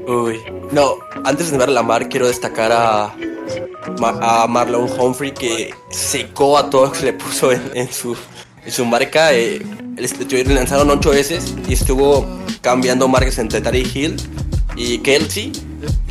Uy, 0.07 0.41
no, 0.73 0.95
antes 1.23 1.51
de 1.51 1.57
ver 1.57 1.69
a 1.69 1.71
Lamar 1.71 2.09
quiero 2.09 2.27
destacar 2.27 2.73
a 2.73 3.15
a 4.21 4.47
Marlon 4.47 4.89
Humphrey 4.99 5.33
que 5.33 5.73
secó 5.89 6.57
a 6.57 6.69
todos 6.69 6.97
que 6.97 7.05
le 7.05 7.13
puso 7.13 7.51
en, 7.51 7.91
su, 7.91 8.15
su 8.67 8.85
marca. 8.85 9.33
Eh, 9.33 9.61
le 9.95 10.43
lanzaron 10.45 10.89
ocho 10.89 11.11
veces 11.11 11.53
y 11.67 11.73
estuvo 11.73 12.25
cambiando 12.61 13.07
marcas 13.07 13.37
entre 13.37 13.61
Tari 13.61 13.89
Hill 13.93 14.15
y 14.75 14.99
Kelsey. 14.99 15.51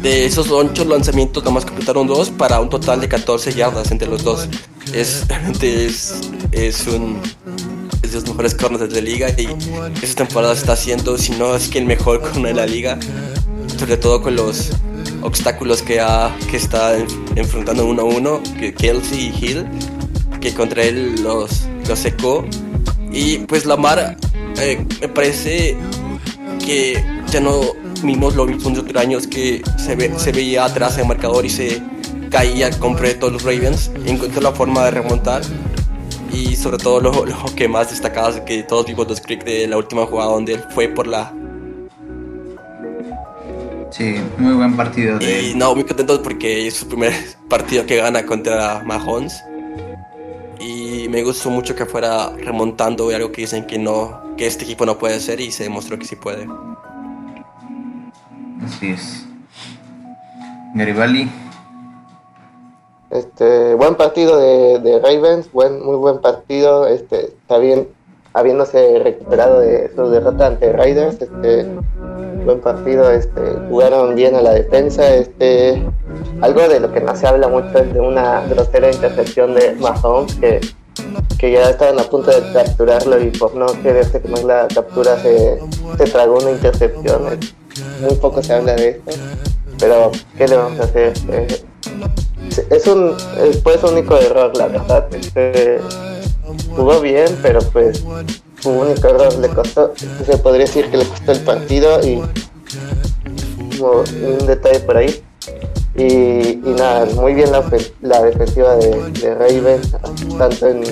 De 0.03 0.27
esos 0.27 0.51
ocho 0.51 0.85
lanzamientos, 0.85 1.45
nomás 1.45 1.65
completaron 1.65 2.07
dos 2.07 2.31
para 2.31 2.61
un 2.61 2.69
total 2.69 3.01
de 3.01 3.09
14 3.09 3.53
yardas 3.53 3.91
entre 3.91 4.09
los 4.09 4.25
dos. 4.25 4.49
Es, 4.93 5.25
es, 5.63 6.15
es 6.51 6.87
un 6.87 7.21
de 8.13 8.21
los 8.21 8.29
mejores 8.29 8.55
corners 8.55 8.93
de 8.93 9.01
la 9.01 9.09
liga 9.09 9.31
y 9.31 9.49
esta 10.03 10.25
temporada 10.25 10.53
está 10.53 10.73
haciendo, 10.75 11.17
si 11.17 11.33
no 11.33 11.55
es 11.55 11.69
que 11.69 11.79
el 11.79 11.87
mejor 11.87 12.21
corner 12.21 12.55
de 12.55 12.61
la 12.61 12.67
liga, 12.67 12.99
sobre 13.79 13.97
todo 13.97 14.21
con 14.21 14.37
los 14.37 14.71
obstáculos 15.23 15.83
que, 15.83 16.01
ha, 16.01 16.35
que 16.51 16.57
está 16.57 16.97
enfrentando 17.37 17.87
uno 17.87 18.03
a 18.03 18.05
uno, 18.05 18.43
que 18.59 18.75
Kelsey 18.75 19.33
y 19.35 19.45
Hill, 19.45 19.67
que 20.41 20.53
contra 20.55 20.83
él 20.83 21.23
los, 21.23 21.67
los 21.89 21.99
secó. 21.99 22.45
Y 23.13 23.39
pues 23.39 23.67
Lamar 23.67 24.17
eh, 24.59 24.85
me 25.01 25.09
parece 25.09 25.77
que 26.65 27.03
ya 27.31 27.41
no 27.41 27.61
vimos 28.03 28.35
los 28.35 28.49
mismos 28.49 28.79
años 28.97 29.27
que 29.27 29.63
se, 29.79 29.97
ve, 29.97 30.13
se 30.19 30.33
veía 30.33 30.65
atrás 30.65 30.95
en 30.95 31.03
el 31.03 31.09
marcador 31.09 31.45
y 31.45 31.51
se 31.51 31.83
caía 32.31 32.71
completo 32.79 33.31
los 33.31 33.43
Ravens. 33.43 33.91
Encontró 34.07 34.41
la 34.41 34.53
forma 34.53 34.85
de 34.85 34.91
remontar. 34.93 35.43
Y 36.33 36.57
sobre 36.57 36.79
todo 36.79 37.01
lo, 37.01 37.25
que 37.55 37.69
más 37.69 37.91
destacaba 37.91 38.31
es 38.31 38.41
que 38.41 38.63
todos 38.63 38.87
vimos 38.87 39.07
los 39.07 39.21
Creek 39.21 39.45
de 39.45 39.67
la 39.67 39.77
última 39.77 40.07
jugada 40.07 40.31
donde 40.31 40.55
él 40.55 40.65
fue 40.75 40.89
por 40.89 41.07
la 41.07 41.33
Sí, 43.93 44.17
muy 44.39 44.55
buen 44.55 44.75
partido. 44.75 45.19
De... 45.19 45.51
Y 45.51 45.55
no, 45.55 45.75
muy 45.75 45.85
contento 45.85 46.23
porque 46.23 46.67
es 46.67 46.75
su 46.75 46.89
primer 46.89 47.13
partido 47.49 47.85
que 47.87 47.97
gana 47.97 48.25
contra 48.25 48.83
Mahomes. 48.85 49.45
Y 50.59 51.09
me 51.09 51.23
gustó 51.23 51.51
mucho 51.51 51.75
que 51.75 51.85
fuera 51.87 52.31
remontando, 52.37 53.11
y 53.11 53.15
algo 53.15 53.33
que 53.33 53.43
dicen 53.43 53.67
que 53.67 53.79
no, 53.79 54.35
que 54.37 54.47
este 54.47 54.65
equipo 54.65 54.87
no 54.87 54.97
puede 54.97 55.17
hacer 55.17 55.41
y 55.41 55.51
se 55.51 55.65
demostró 55.65 55.99
que 55.99 56.07
sí 56.07 56.17
puede. 56.17 56.49
Así 58.65 58.91
es. 58.91 59.27
Garibaldi. 60.75 61.29
Este, 63.11 63.75
buen 63.75 63.97
partido 63.97 64.39
de, 64.39 64.79
de, 64.79 64.99
Ravens, 65.01 65.53
buen, 65.53 65.85
muy 65.85 65.97
buen 65.97 66.21
partido, 66.23 66.87
este, 66.87 67.27
está 67.27 67.59
bien, 67.59 67.87
habiéndose 68.35 69.01
recuperado 69.03 69.61
de 69.61 69.91
su 69.95 70.11
derrota 70.11 70.47
ante 70.47 70.73
Raiders, 70.73 71.21
este, 71.21 71.67
buen 72.45 72.61
partido, 72.61 73.11
este, 73.11 73.41
jugaron 73.69 74.15
bien 74.15 74.35
a 74.35 74.43
la 74.43 74.53
defensa, 74.53 75.15
este, 75.15 75.83
algo 76.41 76.69
de 76.69 76.81
lo 76.81 76.93
que 76.93 77.01
no 77.01 77.15
se 77.15 77.27
habla 77.27 77.49
mucho 77.49 77.79
es 77.79 77.93
de 77.93 78.01
una 78.01 78.45
grosera 78.47 78.91
intercepción 78.91 79.55
de 79.55 79.75
Mahomes 79.75 80.35
que, 80.37 80.61
que 81.39 81.53
ya 81.53 81.71
estaban 81.71 81.99
a 81.99 82.05
punto 82.05 82.31
de 82.31 82.53
capturarlo 82.53 83.21
y 83.21 83.31
por 83.31 83.55
no 83.55 83.67
quererse 83.83 84.21
comer 84.21 84.45
la 84.45 84.69
captura 84.69 85.19
se, 85.19 85.59
se 85.99 86.05
tragó 86.05 86.39
una 86.39 86.51
intercepción, 86.51 87.23
muy 88.01 88.15
poco 88.17 88.43
se 88.43 88.55
habla 88.55 88.75
de 88.75 88.89
esto, 88.91 89.13
pero 89.79 90.11
¿qué 90.37 90.49
le 90.49 90.57
vamos 90.57 90.81
a 90.81 90.85
hacer? 90.85 91.13
Eh, 91.31 91.63
es 92.71 92.87
un 92.87 93.15
fue 93.63 93.79
su 93.79 93.87
único 93.87 94.17
error 94.17 94.55
la 94.57 94.67
verdad 94.67 95.07
este, 95.15 95.81
jugó 96.75 97.01
bien 97.01 97.39
pero 97.43 97.61
pues 97.73 98.05
su 98.61 98.71
único 98.71 99.09
error 99.09 99.35
le 99.39 99.49
costó 99.49 99.93
se 99.97 100.37
podría 100.39 100.67
decir 100.67 100.91
que 100.91 100.99
le 100.99 101.05
costó 101.05 101.33
el 101.33 101.41
partido 101.41 102.01
y 102.07 102.23
un 103.81 104.47
detalle 104.47 104.81
por 104.81 104.97
ahí. 104.97 105.23
Y, 105.95 106.57
nada 106.65 107.07
muy 107.17 107.35
bien 107.35 107.51
la, 107.53 108.23
defensiva 108.23 108.77
de, 108.77 109.11
de 109.13 109.35
Raven 109.35 109.81
tanto 110.39 110.69
en 110.69 110.83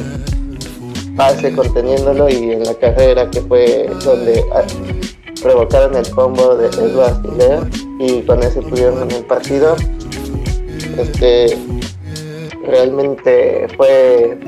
pase 1.16 1.52
conteniéndolo 1.54 2.28
y 2.28 2.52
en 2.52 2.64
la 2.64 2.74
carrera 2.74 3.30
que 3.30 3.40
fue 3.40 3.90
donde 4.04 4.44
ah, 4.54 4.62
provocaron 5.42 5.96
el 5.96 6.10
combo 6.10 6.54
de 6.56 6.66
Edward 6.66 7.22
y 7.98 8.20
con 8.22 8.42
ese 8.42 8.60
pudieron 8.60 9.02
en 9.02 9.10
el 9.10 9.24
partido. 9.24 9.74
Este 10.98 11.56
realmente 12.66 13.68
fue 13.76 14.38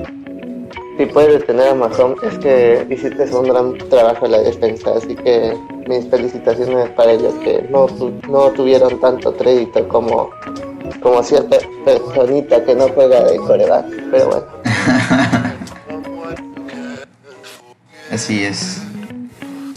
si 0.98 1.06
puedes 1.06 1.40
detener 1.40 1.68
a 1.68 1.74
Mahomes 1.74 2.22
es 2.22 2.38
que 2.38 2.86
hiciste 2.90 3.24
un 3.34 3.48
gran 3.48 3.78
trabajo 3.88 4.26
en 4.26 4.32
la 4.32 4.38
defensa 4.40 4.92
así 4.96 5.14
que 5.14 5.56
mis 5.88 6.08
felicitaciones 6.08 6.90
para 6.90 7.12
ellos 7.12 7.34
que 7.42 7.66
no, 7.70 7.86
no 8.28 8.50
tuvieron 8.50 9.00
tanto 9.00 9.34
crédito 9.36 9.86
como 9.88 10.30
como 11.02 11.22
cierta 11.22 11.56
personita 11.84 12.64
que 12.64 12.74
no 12.74 12.88
juega 12.88 13.22
de 13.24 13.36
coreback 13.38 13.86
pero 14.10 14.26
bueno 14.28 14.46
así 18.10 18.44
es 18.44 18.82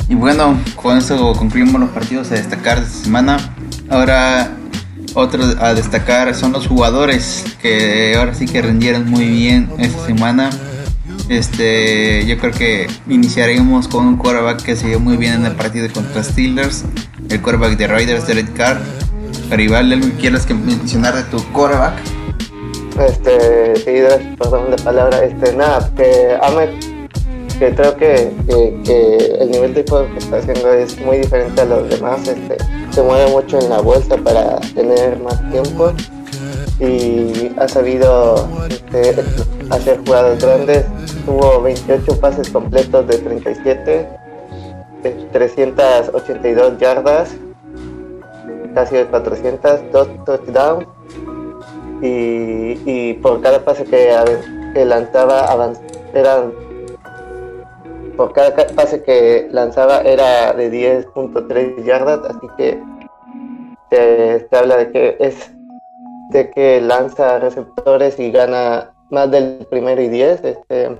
y 0.08 0.14
bueno, 0.14 0.60
con 0.76 0.98
eso 0.98 1.34
concluimos 1.34 1.82
los 1.82 1.90
partidos 1.90 2.32
a 2.32 2.36
destacar 2.36 2.80
de 2.80 2.86
esta 2.86 3.06
semana. 3.06 3.38
Ahora 3.90 4.52
otro 5.16 5.44
a 5.60 5.74
destacar 5.74 6.36
son 6.36 6.52
los 6.52 6.68
jugadores 6.68 7.44
que 7.62 8.16
ahora 8.16 8.34
sí 8.36 8.46
que 8.46 8.62
rindieron 8.62 9.10
muy 9.10 9.26
bien 9.26 9.70
esta 9.80 10.06
semana. 10.06 10.50
Este, 11.30 12.26
yo 12.26 12.38
creo 12.38 12.52
que 12.52 12.88
iniciaremos 13.08 13.88
con 13.88 14.06
un 14.06 14.18
quarterback 14.18 14.62
que 14.62 14.76
se 14.76 14.88
dio 14.88 15.00
muy 15.00 15.18
bien 15.18 15.34
en 15.34 15.46
el 15.46 15.56
partido 15.56 15.88
contra 15.92 16.24
Steelers, 16.24 16.86
el 17.30 17.42
quarterback 17.42 17.78
de 17.78 17.88
Raiders, 17.88 18.28
Derek 18.28 18.54
Carr. 18.54 18.80
Garibaldi, 19.50 19.94
¿algo 19.94 20.08
que 20.08 20.14
quieras 20.14 20.50
mencionar 20.50 21.16
de 21.16 21.24
tu 21.24 21.44
quarterback? 21.52 21.96
Este, 23.00 23.76
sí, 23.76 24.36
perdón 24.38 24.72
de 24.72 24.78
palabra, 24.78 25.24
este, 25.24 25.54
nada, 25.56 25.92
que 25.96 26.38
Ahmed 26.42 26.70
que 27.60 27.74
creo 27.74 27.96
que, 27.96 28.34
el 29.40 29.52
nivel 29.52 29.74
de 29.74 29.86
juego 29.88 30.12
que 30.12 30.20
está 30.20 30.38
haciendo 30.38 30.74
es 30.74 31.00
muy 31.02 31.18
diferente 31.20 31.62
a 31.62 31.66
los 31.66 31.90
demás. 31.90 32.28
Este, 32.28 32.58
se 32.92 33.02
mueve 33.02 33.32
mucho 33.32 33.60
en 33.60 33.70
la 33.70 33.80
bolsa 33.80 34.18
para 34.18 34.60
tener 34.74 35.20
más 35.20 35.40
tiempo 35.52 35.94
y 36.80 37.52
ha 37.58 37.68
sabido 37.68 38.50
este, 38.70 39.16
hacer 39.70 40.00
jugadas 40.06 40.42
grandes. 40.42 40.86
Tuvo 41.26 41.62
28 41.62 42.20
pases 42.20 42.50
completos 42.50 43.08
de 43.08 43.18
37, 43.18 44.10
382 45.32 46.78
yardas, 46.78 47.36
casi 48.74 48.96
de 48.96 49.06
400, 49.06 49.92
dos 49.92 50.08
touchdowns 50.26 50.88
y, 52.02 53.14
por 53.16 53.42
cada 53.42 53.64
pase 53.64 53.86
que, 53.86 54.86
lanzaba 54.86 55.74
eran 56.14 56.54
por 58.16 58.32
cada 58.34 58.56
pase 58.76 59.04
que 59.04 59.48
lanzaba 59.52 60.00
era 60.02 60.54
de 60.54 60.72
10.3 60.72 61.84
yardas, 61.84 62.20
así 62.30 62.48
que 62.58 62.82
se, 63.90 64.48
habla 64.56 64.78
de 64.78 64.92
que 64.92 65.18
es 65.20 65.52
de 66.30 66.50
que 66.52 66.82
lanza 66.82 67.40
receptores 67.40 68.20
y 68.20 68.32
gana 68.32 68.94
más 69.10 69.30
del 69.32 69.68
primero 69.70 70.02
y 70.02 70.10
10. 70.10 70.44
Este, 70.44 70.98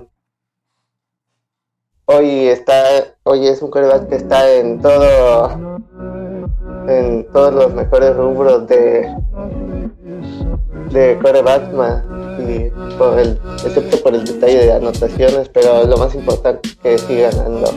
hoy 2.06 2.48
está, 2.48 2.82
hoy 3.24 3.46
es 3.46 3.60
un 3.62 3.70
quarterback 3.70 4.08
que 4.08 4.16
está 4.16 4.50
en 4.52 4.80
todo, 4.80 5.78
en 6.88 7.26
todos 7.32 7.54
los 7.54 7.74
mejores 7.74 8.16
rubros 8.16 8.66
de 8.68 9.12
de 10.90 11.18
quarterback 11.20 11.62
y 12.38 12.70
por 12.96 13.18
el, 13.18 13.38
excepto 13.64 14.02
por 14.02 14.14
el 14.14 14.24
detalle 14.24 14.66
de 14.66 14.72
anotaciones, 14.72 15.48
pero 15.48 15.84
lo 15.84 15.96
más 15.96 16.14
importante 16.14 16.68
es 16.68 16.76
que 16.76 16.98
siga 16.98 17.30
ganando. 17.30 17.74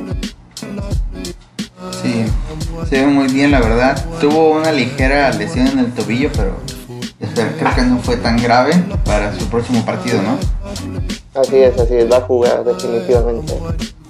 Sí, 2.01 2.25
se 2.89 3.01
ve 3.01 3.07
muy 3.07 3.27
bien 3.27 3.51
la 3.51 3.59
verdad. 3.59 4.05
Tuvo 4.21 4.51
una 4.51 4.71
ligera 4.71 5.31
lesión 5.31 5.67
en 5.67 5.79
el 5.79 5.93
tobillo, 5.93 6.29
pero 6.35 6.53
creo 7.57 7.75
que 7.75 7.81
no 7.81 7.97
fue 7.99 8.17
tan 8.17 8.41
grave 8.41 8.71
para 9.05 9.33
su 9.37 9.45
próximo 9.47 9.83
partido, 9.85 10.21
¿no? 10.21 10.37
Así 11.39 11.57
es, 11.57 11.77
así 11.79 11.95
es, 11.95 12.11
va 12.11 12.17
a 12.17 12.21
jugar 12.21 12.63
definitivamente. 12.63 13.53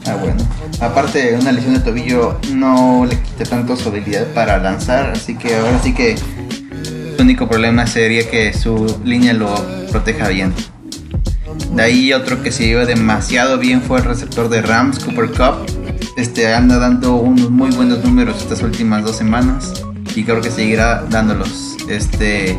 Ah, 0.06 0.16
bueno. 0.16 0.44
Aparte, 0.80 1.38
una 1.40 1.52
lesión 1.52 1.74
de 1.74 1.82
tobillo 1.82 2.40
no 2.54 3.06
le 3.06 3.20
quita 3.20 3.44
tanto 3.44 3.76
su 3.76 3.90
habilidad 3.90 4.28
para 4.34 4.58
lanzar, 4.58 5.12
así 5.12 5.36
que 5.36 5.56
ahora 5.56 5.80
sí 5.84 5.94
que 5.94 6.18
su 6.18 7.22
único 7.22 7.48
problema 7.48 7.86
sería 7.86 8.30
que 8.30 8.54
su 8.54 9.00
línea 9.04 9.34
lo 9.34 9.54
proteja 9.92 10.30
bien. 10.30 10.54
De 11.74 11.84
ahí 11.84 12.14
otro 12.14 12.42
que 12.42 12.52
se 12.52 12.66
lleva 12.66 12.86
demasiado 12.86 13.58
bien 13.58 13.82
fue 13.82 14.00
el 14.00 14.06
receptor 14.06 14.50
de 14.50 14.62
Rams, 14.62 15.00
Cooper 15.00 15.30
Cup. 15.32 15.66
Este 16.18 16.54
anda 16.54 16.78
dando 16.78 17.16
unos 17.16 17.50
muy 17.50 17.72
buenos 17.72 18.04
números 18.04 18.42
estas 18.42 18.62
últimas 18.64 19.04
dos 19.04 19.18
semanas 19.18 19.84
y 20.16 20.24
creo 20.24 20.42
que 20.42 20.50
seguirá 20.50 21.04
dándolos. 21.10 21.78
Este 21.90 22.58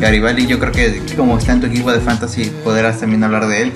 Garibaldi, 0.00 0.46
yo 0.46 0.58
creo 0.58 0.72
que 0.72 1.02
como 1.16 1.38
está 1.38 1.52
en 1.52 1.60
tu 1.60 1.66
equipo 1.66 1.92
de 1.92 2.00
fantasy 2.00 2.50
podrás 2.64 3.00
también 3.00 3.22
hablar 3.24 3.46
de 3.46 3.62
él. 3.62 3.72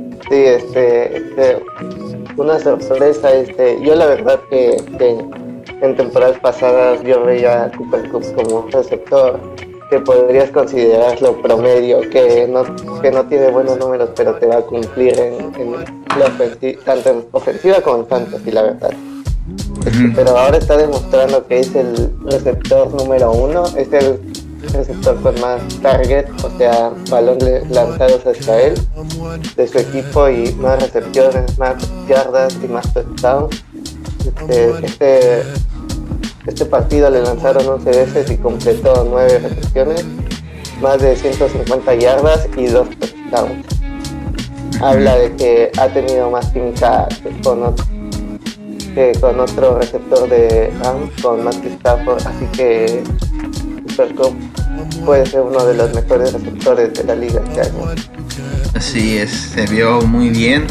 Sí, 0.28 0.36
este, 0.36 1.16
este 1.16 1.62
una 2.36 2.58
sorpresa, 2.58 3.32
este, 3.32 3.80
yo 3.82 3.94
la 3.94 4.06
verdad 4.06 4.40
que 4.48 4.76
en 5.82 5.96
temporadas 5.96 6.38
pasadas 6.38 7.02
yo 7.02 7.24
veía 7.24 7.64
a 7.64 7.70
Cooper 7.72 8.08
Cup 8.10 8.24
como 8.34 8.60
un 8.60 8.72
receptor 8.72 9.38
que 9.90 9.98
podrías 9.98 10.50
considerarlo 10.50 11.42
promedio, 11.42 12.00
que 12.10 12.46
no, 12.48 12.62
que 13.00 13.10
no 13.10 13.24
tiene 13.26 13.50
buenos 13.50 13.76
números, 13.78 14.10
pero 14.14 14.34
te 14.36 14.46
va 14.46 14.58
a 14.58 14.62
cumplir 14.62 15.18
en, 15.18 15.72
la 16.18 16.26
ofensiva, 16.26 16.80
tanto 16.84 17.10
en 17.10 17.24
ofensiva 17.32 17.80
como 17.80 17.98
en 17.98 18.06
fantasy, 18.06 18.50
la 18.52 18.62
verdad. 18.62 18.90
Pero 20.14 20.36
ahora 20.36 20.58
está 20.58 20.76
demostrando 20.76 21.44
que 21.46 21.60
es 21.60 21.74
el 21.74 22.12
receptor 22.24 22.94
número 22.94 23.32
uno, 23.32 23.64
es 23.76 23.92
el 23.92 24.20
receptor 24.72 25.20
con 25.22 25.40
más 25.40 25.62
target, 25.80 26.26
o 26.42 26.58
sea, 26.58 26.92
balones 27.10 27.68
lanzados 27.70 28.26
hacia 28.26 28.60
él, 28.60 28.74
de 29.56 29.68
su 29.68 29.78
equipo 29.78 30.28
y 30.28 30.52
más 30.54 30.80
recepciones, 30.80 31.58
más 31.58 31.76
yardas 32.08 32.56
y 32.62 32.68
más 32.68 32.92
touchdowns. 32.92 33.64
Este, 34.26 34.86
este 34.86 35.42
este 36.46 36.64
partido 36.64 37.10
le 37.10 37.22
lanzaron 37.22 37.68
11 37.68 37.90
veces 37.90 38.30
y 38.30 38.36
completó 38.38 39.06
9 39.08 39.40
recepciones, 39.40 40.06
más 40.80 41.00
de 41.00 41.14
150 41.14 41.94
yardas 41.96 42.48
y 42.56 42.66
2 42.66 42.88
touchdowns. 42.98 43.66
Habla 44.80 45.16
de 45.16 45.36
que 45.36 45.70
ha 45.78 45.88
tenido 45.88 46.30
más 46.30 46.50
química 46.50 47.06
que 47.22 47.30
con, 47.42 47.62
otro, 49.38 49.78
receptor 49.78 50.28
de 50.28 50.72
Rams, 50.82 51.22
con 51.22 51.44
Matthew 51.44 51.72
Stafford, 51.72 52.26
así 52.26 52.46
que 52.56 53.02
Puede 55.04 55.26
ser 55.26 55.40
uno 55.40 55.64
de 55.64 55.74
los 55.74 55.94
mejores 55.94 56.32
receptores 56.32 56.94
de 56.94 57.04
la 57.04 57.14
liga 57.14 57.40
este 57.46 57.60
año. 57.60 57.86
Así 58.74 59.18
es, 59.18 59.30
se 59.30 59.66
vio 59.66 60.00
muy 60.02 60.30
bien 60.30 60.66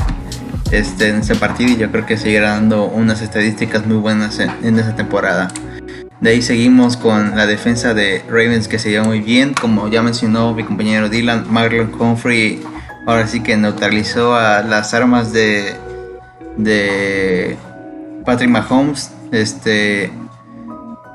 este, 0.72 1.10
en 1.10 1.18
ese 1.18 1.36
partido 1.36 1.72
y 1.72 1.78
yo 1.78 1.92
creo 1.92 2.06
que 2.06 2.18
seguirá 2.18 2.52
dando 2.52 2.86
unas 2.86 3.22
estadísticas 3.22 3.86
muy 3.86 3.98
buenas 3.98 4.40
en, 4.40 4.52
en 4.64 4.80
esa 4.80 4.96
temporada. 4.96 5.52
De 6.22 6.32
ahí 6.32 6.42
seguimos 6.42 6.98
con 6.98 7.36
la 7.36 7.46
defensa 7.46 7.94
de 7.94 8.24
Ravens 8.28 8.68
que 8.68 8.78
se 8.78 8.90
lleva 8.90 9.06
muy 9.06 9.22
bien, 9.22 9.54
como 9.54 9.88
ya 9.88 10.02
mencionó 10.02 10.54
mi 10.54 10.64
compañero 10.64 11.10
Dylan, 11.10 11.46
Marlon 11.50 11.92
Humphrey 11.98 12.62
ahora 13.10 13.28
sí 13.28 13.42
que 13.42 13.58
neutralizó 13.58 14.36
a 14.36 14.62
las 14.62 14.94
armas 14.94 15.34
de, 15.34 15.76
de 16.58 17.58
Patrick 18.26 18.50
Mahomes. 18.50 19.12
Este, 19.32 20.12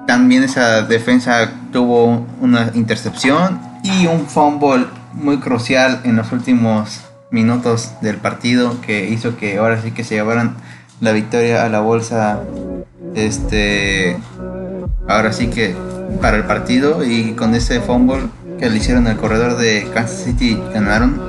también 0.07 0.43
esa 0.43 0.83
defensa 0.83 1.51
tuvo 1.73 2.27
una 2.41 2.71
intercepción 2.75 3.61
y 3.83 4.07
un 4.07 4.27
fumble 4.27 4.87
muy 5.13 5.39
crucial 5.39 6.01
en 6.05 6.17
los 6.17 6.33
últimos 6.33 7.03
minutos 7.31 7.93
del 8.01 8.17
partido 8.17 8.81
que 8.81 9.09
hizo 9.09 9.37
que 9.37 9.59
ahora 9.59 9.81
sí 9.83 9.91
que 9.91 10.05
se 10.05 10.15
llevaran 10.15 10.55
la 11.01 11.13
victoria 11.13 11.65
a 11.65 11.69
la 11.69 11.81
bolsa 11.81 12.41
este 13.15 14.17
ahora 15.09 15.33
sí 15.33 15.49
que 15.49 15.75
para 16.21 16.37
el 16.37 16.45
partido 16.45 17.05
y 17.05 17.33
con 17.33 17.55
ese 17.55 17.81
fumble 17.81 18.29
que 18.59 18.71
le 18.71 18.77
hicieron 18.77 19.07
al 19.07 19.17
corredor 19.17 19.57
de 19.57 19.89
Kansas 19.93 20.25
City 20.25 20.59
ganaron. 20.73 21.21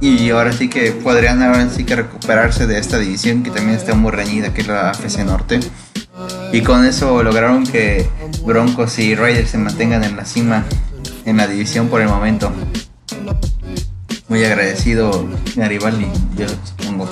Y 0.00 0.30
ahora 0.30 0.52
sí 0.52 0.68
que 0.68 0.92
podrían 0.92 1.42
ahora 1.42 1.68
sí 1.70 1.84
que 1.84 1.96
recuperarse 1.96 2.66
de 2.66 2.78
esta 2.78 2.98
división 2.98 3.42
que 3.42 3.50
también 3.50 3.76
está 3.76 3.94
muy 3.94 4.10
reñida 4.10 4.52
que 4.52 4.60
es 4.60 4.66
la 4.66 4.90
AFC 4.90 5.24
Norte 5.24 5.60
y 6.54 6.62
con 6.62 6.84
eso 6.84 7.20
lograron 7.24 7.64
que 7.64 8.08
Broncos 8.44 9.00
y 9.00 9.16
Raiders 9.16 9.50
se 9.50 9.58
mantengan 9.58 10.04
en 10.04 10.16
la 10.16 10.24
cima 10.24 10.64
en 11.24 11.36
la 11.36 11.48
división 11.48 11.88
por 11.88 12.00
el 12.00 12.08
momento 12.08 12.52
muy 14.28 14.44
agradecido 14.44 15.26
Garibaldi 15.56 16.06
yo 16.36 16.46
supongo 16.64 17.08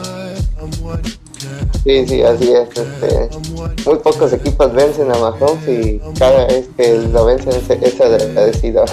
Sí, 1.84 2.06
sí, 2.06 2.22
así 2.22 2.52
es. 2.52 2.68
Este, 2.68 3.28
muy 3.84 3.98
pocos 3.98 4.32
equipos 4.32 4.72
vencen 4.72 5.10
a 5.10 5.18
Mahomes 5.18 5.68
y 5.68 6.00
cada 6.16 6.46
vez 6.46 6.68
que 6.76 6.96
lo 7.12 7.24
vencen 7.24 7.54
es, 7.54 7.68
es 7.68 8.00
agradecido. 8.00 8.84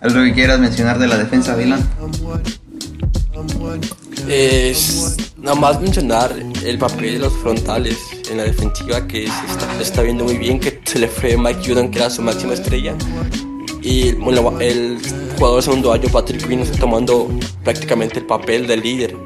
¿Algo 0.00 0.22
que 0.22 0.34
quieras 0.34 0.60
mencionar 0.60 0.98
de 0.98 1.06
la 1.06 1.16
defensa, 1.16 1.56
Dylan? 1.56 1.80
Es 4.28 5.16
nada 5.38 5.54
más 5.54 5.80
mencionar 5.80 6.36
el 6.62 6.78
papel 6.78 7.14
de 7.14 7.18
los 7.20 7.32
frontales 7.38 7.96
en 8.30 8.38
la 8.38 8.44
defensiva 8.44 9.06
que 9.06 9.26
se 9.26 9.46
está, 9.46 9.80
está 9.80 10.02
viendo 10.02 10.24
muy 10.24 10.38
bien, 10.38 10.58
que 10.60 10.80
se 10.84 10.98
le 10.98 11.08
fue 11.08 11.36
Mike 11.36 11.60
Judon, 11.66 11.90
que 11.90 11.98
era 11.98 12.10
su 12.10 12.22
máxima 12.22 12.54
estrella. 12.54 12.94
Y 13.82 14.12
bueno, 14.12 14.58
el 14.60 14.98
jugador 15.36 15.56
de 15.56 15.62
segundo 15.62 15.92
año, 15.92 16.08
Patrick 16.10 16.46
Quinn, 16.46 16.60
está 16.60 16.78
tomando 16.78 17.30
prácticamente 17.62 18.18
el 18.18 18.26
papel 18.26 18.66
de 18.66 18.76
líder 18.76 19.16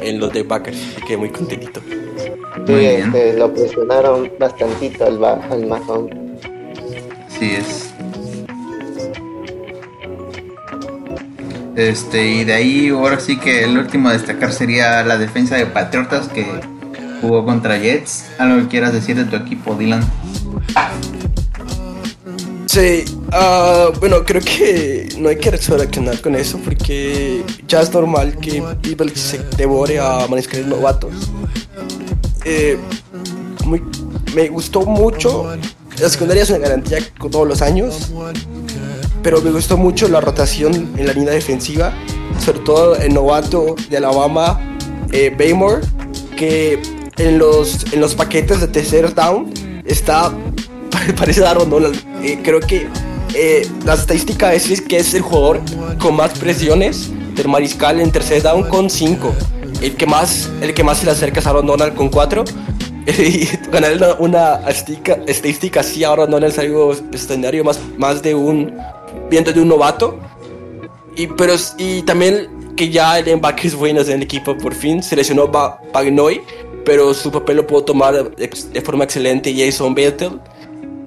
en 0.00 0.20
los 0.20 0.32
de 0.32 0.44
Packers. 0.44 0.76
Así 0.76 1.06
que 1.06 1.16
muy 1.16 1.30
contentito. 1.30 1.80
Sí, 2.66 2.72
este, 2.72 3.34
lo 3.38 3.52
presionaron 3.52 4.30
bastantito 4.38 5.06
al, 5.06 5.24
al 5.24 5.66
Mahomes. 5.66 6.16
Sí 7.28 7.52
es. 7.52 7.90
Este, 11.76 12.26
y 12.26 12.44
de 12.44 12.52
ahí 12.52 12.88
ahora 12.90 13.18
sí 13.18 13.38
que 13.38 13.64
el 13.64 13.76
último 13.76 14.08
a 14.08 14.12
destacar 14.12 14.52
sería 14.52 15.02
la 15.02 15.18
defensa 15.18 15.56
de 15.56 15.66
Patriotas 15.66 16.28
que 16.28 16.46
jugó 17.24 17.44
contra 17.44 17.78
Jets. 17.78 18.24
¿Algo 18.38 18.62
que 18.62 18.68
quieras 18.68 18.92
decir 18.92 19.16
de 19.16 19.24
tu 19.24 19.36
equipo, 19.36 19.74
Dylan? 19.74 20.04
Sí, 22.66 23.04
uh, 23.28 23.96
bueno, 24.00 24.24
creo 24.24 24.40
que 24.40 25.08
no 25.18 25.28
hay 25.28 25.36
que 25.36 25.50
reaccionar 25.50 26.20
con 26.20 26.34
eso 26.34 26.58
porque 26.58 27.44
ya 27.68 27.80
es 27.80 27.92
normal 27.92 28.36
que 28.38 28.62
People 28.82 29.14
se 29.14 29.38
devore 29.56 30.00
a 30.00 30.26
mariscales 30.28 30.66
novatos. 30.66 31.12
Eh, 32.44 32.76
me 34.34 34.48
gustó 34.48 34.82
mucho. 34.82 35.56
La 36.00 36.08
secundaria 36.08 36.42
es 36.42 36.50
una 36.50 36.58
garantía 36.58 36.98
con 37.18 37.30
todos 37.30 37.46
los 37.46 37.62
años, 37.62 38.12
pero 39.22 39.40
me 39.40 39.52
gustó 39.52 39.76
mucho 39.76 40.08
la 40.08 40.20
rotación 40.20 40.92
en 40.96 41.06
la 41.06 41.12
línea 41.12 41.32
defensiva, 41.32 41.92
sobre 42.44 42.58
todo 42.60 42.96
el 42.96 43.14
novato 43.14 43.76
de 43.88 43.96
Alabama, 43.98 44.58
eh, 45.12 45.32
Baymore, 45.38 45.82
que 46.36 46.82
en 47.16 47.38
los, 47.38 47.92
en 47.92 48.00
los 48.00 48.14
paquetes 48.14 48.60
de 48.60 48.68
tercer 48.68 49.14
down 49.14 49.52
está 49.84 50.32
parece 51.16 51.44
Aaron 51.44 51.70
Donald. 51.70 51.96
Eh, 52.22 52.38
creo 52.42 52.60
que 52.60 52.88
eh, 53.34 53.68
la 53.84 53.94
estadística 53.94 54.54
es 54.54 54.80
que 54.80 54.98
es 54.98 55.14
el 55.14 55.22
jugador 55.22 55.60
con 56.00 56.16
más 56.16 56.38
presiones 56.38 57.10
del 57.34 57.48
mariscal 57.48 58.00
en 58.00 58.10
tercer 58.10 58.42
down 58.42 58.68
con 58.68 58.90
5. 58.90 59.34
El 59.82 59.96
que 59.96 60.06
más 60.06 60.50
el 60.60 60.72
que 60.72 60.84
más 60.84 60.98
se 60.98 61.06
le 61.06 61.12
acerca 61.12 61.40
es 61.40 61.46
Aaron 61.46 61.66
Donald 61.66 61.94
con 61.94 62.08
4. 62.08 62.44
y 63.18 63.46
ganar 63.70 63.92
una, 63.96 64.14
una 64.14 64.54
estadística, 64.70 65.18
estadística 65.26 65.80
así 65.80 66.04
Aaron 66.04 66.30
Donald 66.30 66.52
es 66.52 66.58
algo 66.58 66.92
extraordinario, 66.92 67.62
más, 67.62 67.78
más 67.98 68.22
de 68.22 68.34
un 68.34 68.78
viento 69.30 69.52
de 69.52 69.60
un 69.60 69.68
novato. 69.68 70.18
Y, 71.16 71.26
pero, 71.28 71.54
y 71.78 72.02
también 72.02 72.48
que 72.76 72.90
ya 72.90 73.18
el 73.18 73.40
es 73.62 73.74
bueno 73.74 74.00
en 74.00 74.10
el 74.10 74.22
equipo 74.22 74.56
por 74.56 74.74
fin. 74.74 75.02
Seleccionó 75.02 75.50
Pagnoy, 75.92 76.42
pero 76.84 77.14
su 77.14 77.30
papel 77.30 77.56
lo 77.58 77.66
pudo 77.66 77.84
tomar 77.84 78.34
de, 78.36 78.80
forma 78.82 79.04
excelente 79.04 79.54
Jason 79.56 79.94
Vettel. 79.94 80.40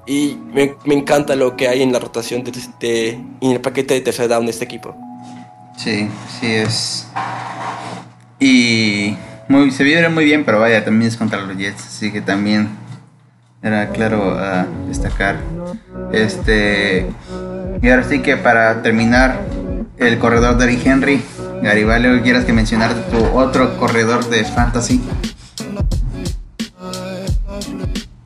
Y 0.06 0.38
me, 0.54 0.74
me, 0.86 0.94
encanta 0.94 1.36
lo 1.36 1.54
que 1.54 1.68
hay 1.68 1.82
en 1.82 1.92
la 1.92 1.98
rotación 1.98 2.42
de, 2.42 2.52
de, 2.80 3.08
en 3.42 3.50
el 3.52 3.60
paquete 3.60 3.92
de 3.92 4.00
tercer 4.00 4.26
down 4.26 4.46
de 4.46 4.52
este 4.52 4.64
equipo. 4.64 4.96
Sí, 5.76 6.08
sí 6.40 6.46
es. 6.46 7.06
Y 8.40 9.16
muy, 9.48 9.70
se 9.70 9.84
vieron 9.84 10.14
muy 10.14 10.24
bien, 10.24 10.44
pero 10.44 10.60
vaya, 10.60 10.84
también 10.84 11.10
es 11.10 11.16
contra 11.16 11.40
los 11.40 11.56
Jets, 11.56 11.86
así 11.86 12.10
que 12.10 12.20
también 12.20 12.68
era 13.62 13.90
claro 13.90 14.38
a 14.38 14.66
destacar. 14.88 15.36
Este. 16.12 17.06
Y 17.82 17.88
ahora 17.88 18.04
sí 18.04 18.20
que 18.20 18.36
para 18.36 18.82
terminar, 18.82 19.40
el 19.98 20.18
corredor 20.18 20.56
de 20.58 20.72
Henry, 20.84 21.22
Garibaldi, 21.62 22.20
¿quieras 22.22 22.44
que 22.44 22.52
mencionar 22.52 22.94
tu 23.10 23.18
otro 23.38 23.76
corredor 23.78 24.28
de 24.28 24.44
fantasy? 24.44 25.00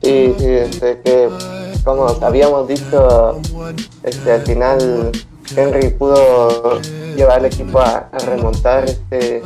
Sí, 0.03 0.35
sí, 0.37 0.47
este, 0.47 0.99
que 0.99 1.29
como 1.85 2.07
habíamos 2.21 2.67
dicho, 2.67 3.39
este, 4.03 4.31
al 4.33 4.41
final 4.41 5.11
Henry 5.55 5.91
pudo 5.91 6.81
llevar 7.15 7.39
al 7.39 7.45
equipo 7.45 7.79
a, 7.79 8.09
remontar, 8.25 8.83
este, 8.83 9.41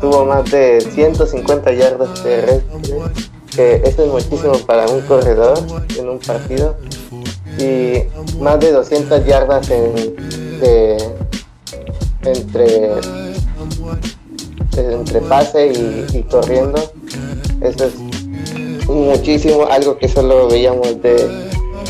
tuvo 0.00 0.24
más 0.24 0.50
de 0.50 0.80
150 0.80 1.72
yardas 1.72 2.22
terrestres, 2.22 2.62
que 3.54 3.82
eso 3.84 4.04
es 4.04 4.10
muchísimo 4.10 4.54
para 4.66 4.86
un 4.86 5.02
corredor 5.02 5.58
en 5.98 6.08
un 6.08 6.18
partido, 6.18 6.74
y 7.58 8.04
más 8.40 8.60
de 8.60 8.72
200 8.72 9.26
yardas 9.26 9.68
en, 9.70 10.16
de, 10.58 10.96
entre, 12.24 12.92
entre 14.74 15.20
pase 15.20 16.06
y 16.14 16.22
corriendo. 16.22 16.80
Eso 17.60 17.84
es 17.84 18.11
muchísimo, 18.88 19.66
algo 19.70 19.96
que 19.96 20.08
solo 20.08 20.48
veíamos 20.48 21.00
de, 21.02 21.14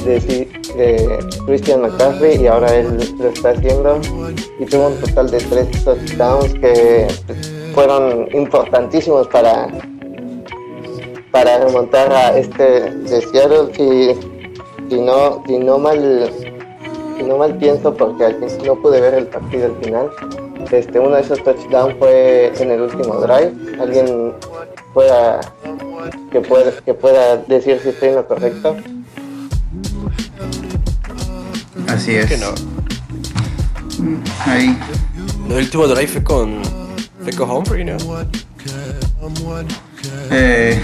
de, 0.04 1.18
Christian 1.46 1.82
McCaffrey 1.82 2.40
y 2.40 2.46
ahora 2.46 2.74
él 2.74 2.98
lo 3.18 3.28
está 3.28 3.50
haciendo. 3.50 4.00
Y 4.58 4.64
tuvo 4.66 4.88
un 4.88 4.96
total 5.00 5.30
de 5.30 5.38
tres 5.38 5.84
touchdowns 5.84 6.54
que 6.54 7.08
fueron 7.74 8.28
importantísimos 8.32 9.26
para 9.28 9.68
para 11.30 11.64
remontar 11.64 12.12
a 12.12 12.38
este 12.38 12.90
de 12.90 13.20
Seattle. 13.22 13.72
Y, 13.78 14.94
y 14.94 15.00
no 15.00 15.42
y 15.48 15.58
no 15.58 15.78
mal 15.78 16.30
y 17.18 17.22
no 17.22 17.38
mal 17.38 17.56
pienso 17.56 17.94
porque 17.94 18.24
al 18.24 18.34
fin 18.36 18.66
no 18.66 18.76
pude 18.80 19.00
ver 19.00 19.14
el 19.14 19.26
partido 19.26 19.66
al 19.66 19.76
final 19.82 20.10
este 20.70 20.98
uno 20.98 21.16
de 21.16 21.22
esos 21.22 21.42
touchdowns 21.42 21.94
fue 21.98 22.52
en 22.58 22.70
el 22.70 22.82
último 22.82 23.14
drive. 23.16 23.52
Alguien 23.80 24.34
pueda 24.94 25.40
que 26.30 26.40
pueda 26.40 26.72
que 26.84 26.94
pueda 26.94 27.36
decir 27.36 27.80
si 27.82 27.90
estoy 27.90 28.10
en 28.10 28.14
lo 28.16 28.26
correcto. 28.26 28.76
Así 31.88 32.14
es. 32.14 32.26
Que 32.26 32.38
no 32.38 32.54
ahí. 34.46 34.76
El 35.48 35.56
último 35.56 35.86
drive 35.86 36.08
fue 36.08 36.22
con 36.22 36.62
fue 37.22 37.32
con 37.32 37.50
Humphrey 37.50 37.84
no 37.84 37.96
eh, 40.30 40.80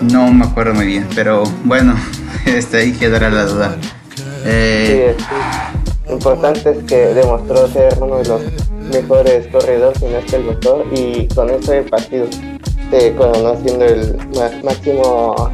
no 0.00 0.32
me 0.32 0.44
acuerdo 0.46 0.74
muy 0.74 0.86
bien 0.86 1.06
pero 1.14 1.44
bueno 1.64 1.94
este 2.46 2.78
ahí 2.78 2.92
quedará 2.92 3.30
la 3.30 3.44
duda. 3.44 3.76
Eh, 4.44 5.14
sí, 5.18 5.24
sí. 5.24 6.08
lo 6.08 6.14
importante 6.14 6.70
es 6.70 6.84
que 6.84 6.96
demostró 7.14 7.68
ser 7.68 7.96
uno 8.00 8.18
de 8.18 8.24
los 8.24 8.42
mejores 8.92 9.46
corredores 9.48 10.02
en 10.02 10.14
este 10.16 10.36
el 10.36 10.44
mejor 10.44 10.86
y 10.92 11.28
con 11.28 11.50
ese 11.50 11.82
partido 11.82 12.26
se 12.92 13.14
coronó 13.14 13.58
siendo 13.62 13.86
el 13.86 14.18
máximo 14.62 15.50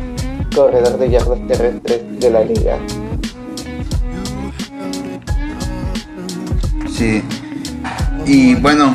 corredor 0.52 0.98
de 0.98 1.10
yardas 1.10 1.38
terrestres 1.46 2.20
de 2.20 2.30
la 2.30 2.42
liga. 2.42 2.78
Sí. 6.90 7.22
Y 8.26 8.56
bueno, 8.56 8.92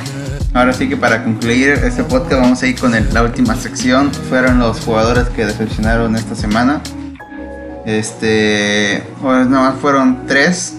ahora 0.54 0.74
sí 0.74 0.90
que 0.90 0.98
para 0.98 1.24
concluir 1.24 1.70
este 1.70 2.04
podcast 2.04 2.42
vamos 2.42 2.62
a 2.62 2.68
ir 2.68 2.78
con 2.78 2.92
la 3.14 3.24
última 3.24 3.56
sección. 3.56 4.12
Fueron 4.12 4.60
los 4.60 4.82
jugadores 4.82 5.30
que 5.30 5.46
decepcionaron 5.46 6.18
esta 6.18 6.36
semana. 6.36 6.82
Este, 7.86 9.04
pues 9.22 9.48
más 9.48 9.76
fueron 9.80 10.28
tres. 10.28 10.76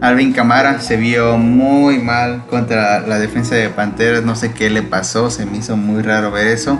Alvin 0.00 0.32
Camara 0.32 0.80
se 0.80 0.96
vio 0.96 1.36
muy 1.36 1.98
mal 1.98 2.46
contra 2.48 3.00
la 3.00 3.18
defensa 3.18 3.54
de 3.54 3.68
Panteras. 3.68 4.22
No 4.22 4.34
sé 4.34 4.54
qué 4.54 4.70
le 4.70 4.82
pasó, 4.82 5.28
se 5.28 5.44
me 5.44 5.58
hizo 5.58 5.76
muy 5.76 6.02
raro 6.02 6.30
ver 6.30 6.46
eso. 6.46 6.78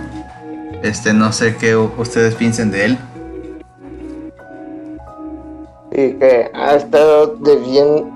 Este, 0.83 1.13
no 1.13 1.31
sé 1.31 1.57
qué 1.57 1.77
ustedes 1.77 2.35
piensen 2.35 2.71
de 2.71 2.85
él. 2.87 2.99
Sí, 5.93 6.17
que 6.19 6.51
ha 6.55 6.75
estado 6.77 7.37
de 7.37 7.57
bien, 7.57 8.11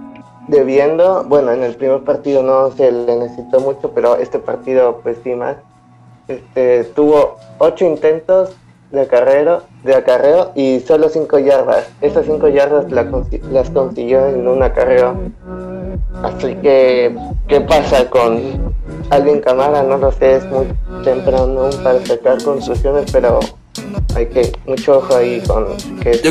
debiendo, 0.49 1.25
bueno, 1.25 1.53
en 1.53 1.63
el 1.63 1.75
primer 1.75 2.01
partido 2.05 2.43
no 2.43 2.71
se 2.71 2.91
le 2.91 3.17
necesitó 3.17 3.61
mucho, 3.61 3.91
pero 3.95 4.17
este 4.17 4.39
partido 4.39 5.01
pues 5.03 5.19
sí 5.23 5.35
más. 5.35 5.57
Este, 6.29 6.85
tuvo 6.85 7.37
ocho 7.59 7.85
intentos 7.85 8.57
de 8.91 9.01
acarreo, 9.01 9.63
de 9.83 9.95
acarreo 9.95 10.53
y 10.55 10.81
solo 10.81 11.09
cinco 11.09 11.39
yardas. 11.39 11.89
Esas 12.01 12.27
cinco 12.27 12.49
yardas 12.49 12.91
las 12.91 13.71
consiguió 13.71 14.27
en 14.29 14.47
un 14.47 14.63
acarreo. 14.63 15.17
Así 16.23 16.55
que, 16.57 17.15
¿qué 17.49 17.61
pasa 17.61 18.09
con 18.09 18.73
Alvin 19.11 19.41
Camara? 19.41 19.83
No 19.83 19.99
lo 19.99 20.13
sé, 20.13 20.37
es 20.37 20.45
muy 20.47 20.67
temprano 21.05 21.71
para 21.83 22.05
sacar 22.07 22.43
conclusiones, 22.43 23.11
pero 23.13 23.41
hay 24.15 24.27
que 24.27 24.53
mucho 24.67 24.99
ojo 24.99 25.17
ahí 25.17 25.41
con 25.41 25.67
que 26.01 26.21
yo, 26.23 26.31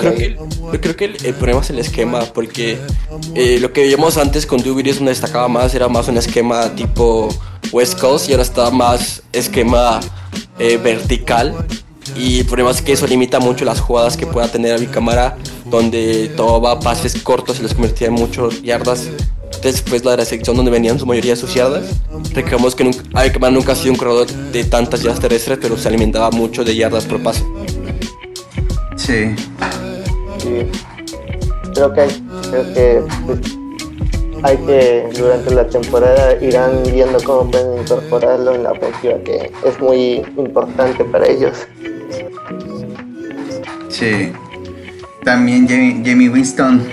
creo 0.00 0.14
que, 0.14 0.36
yo 0.72 0.80
creo 0.80 0.96
que 0.96 1.04
el, 1.04 1.34
problema 1.34 1.60
es 1.60 1.70
el 1.70 1.78
esquema, 1.78 2.20
porque 2.32 2.78
eh, 3.34 3.58
lo 3.60 3.72
que 3.72 3.82
veíamos 3.82 4.16
antes 4.16 4.46
con 4.46 4.62
Dewey 4.62 4.88
es 4.88 4.96
donde 4.96 5.10
destacaba 5.10 5.48
más, 5.48 5.74
era 5.74 5.88
más 5.88 6.08
un 6.08 6.16
esquema 6.16 6.74
tipo 6.74 7.28
West 7.74 7.98
Coast 7.98 8.28
y 8.28 8.32
ahora 8.32 8.44
está 8.44 8.70
más 8.70 9.20
esquema 9.32 9.98
eh, 10.60 10.76
vertical. 10.76 11.66
Y 12.16 12.40
el 12.40 12.46
problema 12.46 12.70
es 12.70 12.80
que 12.80 12.92
eso 12.92 13.06
limita 13.06 13.40
mucho 13.40 13.64
las 13.64 13.80
jugadas 13.80 14.16
que 14.16 14.26
pueda 14.26 14.46
tener 14.46 14.74
a 14.74 14.78
mi 14.78 14.86
cámara, 14.86 15.36
donde 15.64 16.28
tomaba 16.36 16.78
pases 16.78 17.20
cortos 17.20 17.58
y 17.58 17.62
los 17.62 17.74
convertía 17.74 18.06
en 18.06 18.14
muchos 18.14 18.62
yardas. 18.62 19.08
Después 19.60 20.04
la 20.04 20.14
recepción 20.14 20.56
donde 20.56 20.70
venían 20.70 21.00
su 21.00 21.06
mayoría 21.06 21.32
de 21.32 21.36
sus 21.36 21.52
yardas. 21.52 21.84
Recordemos 22.32 22.76
que 22.76 22.84
nunca, 22.84 23.50
nunca 23.50 23.72
ha 23.72 23.74
sido 23.74 23.92
un 23.92 23.98
corredor 23.98 24.28
de 24.28 24.64
tantas 24.64 25.02
yardas 25.02 25.20
terrestres, 25.20 25.58
pero 25.60 25.76
se 25.76 25.88
alimentaba 25.88 26.30
mucho 26.30 26.62
de 26.62 26.76
yardas 26.76 27.06
por 27.06 27.20
pase. 27.22 27.44
Sí. 28.96 29.34
sí. 30.38 30.66
Creo 31.74 31.92
que, 31.92 32.06
creo 32.50 32.72
que 32.72 33.02
pues, 33.26 33.40
hay 34.44 34.58
que 34.58 35.08
durante 35.16 35.54
la 35.54 35.66
temporada 35.66 36.36
irán 36.40 36.82
viendo 36.84 37.18
cómo 37.24 37.50
pueden 37.50 37.80
incorporarlo 37.80 38.54
en 38.54 38.62
la 38.62 38.72
ofensiva, 38.72 39.14
que 39.24 39.50
es 39.64 39.80
muy 39.80 40.22
importante 40.36 41.02
para 41.04 41.26
ellos. 41.26 41.66
Sí. 43.88 44.32
También 45.24 45.66
Jamie, 45.66 46.28
Winston, 46.28 46.86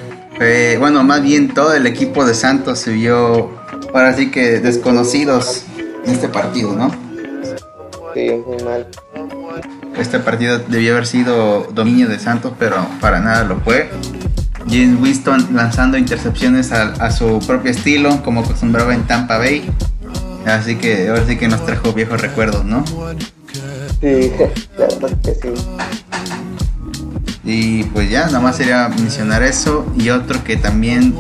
bueno, 0.80 1.04
más 1.04 1.22
bien 1.22 1.54
todo 1.54 1.74
el 1.74 1.86
equipo 1.86 2.24
de 2.26 2.34
Santos 2.34 2.80
se 2.80 2.94
vio, 2.94 3.52
ahora 3.94 4.14
sí 4.14 4.32
que 4.32 4.62
desconocidos 4.62 5.66
en 6.06 6.14
este 6.14 6.30
partido, 6.30 6.74
¿no? 6.74 6.90
Sí, 8.14 8.32
muy 8.48 8.64
mal. 8.64 8.88
Este 9.98 10.20
partido 10.20 10.60
debió 10.60 10.94
haber 10.94 11.06
sido 11.06 11.68
dominio 11.74 12.08
de 12.08 12.18
Santos, 12.18 12.54
pero 12.58 12.78
para 13.02 13.20
nada 13.20 13.44
lo 13.44 13.60
fue. 13.60 13.90
James 14.70 15.00
Winston 15.02 15.50
lanzando 15.54 15.98
intercepciones 15.98 16.72
a, 16.72 17.12
su 17.12 17.40
propio 17.46 17.72
estilo, 17.72 18.22
como 18.24 18.42
acostumbraba 18.42 18.94
en 18.94 19.04
Tampa 19.04 19.38
Bay. 19.38 19.70
Así 20.46 20.76
que 20.76 21.10
ahora 21.10 21.26
sí 21.28 21.38
que 21.38 21.48
nos 21.48 21.66
trajo 21.66 21.94
viejos 21.94 22.22
recuerdos, 22.22 22.66
¿no? 22.66 22.84
Sí, 24.02 24.32
claro 24.76 25.20
que 25.24 25.34
sí. 25.36 25.54
Y 27.44 27.84
pues 27.86 28.10
ya, 28.10 28.28
nada 28.28 28.40
más 28.40 28.58
sería 28.58 28.88
mencionar 28.90 29.44
eso. 29.44 29.86
Y 29.98 30.10
otro 30.10 30.44
que 30.44 30.58
también 30.58 31.16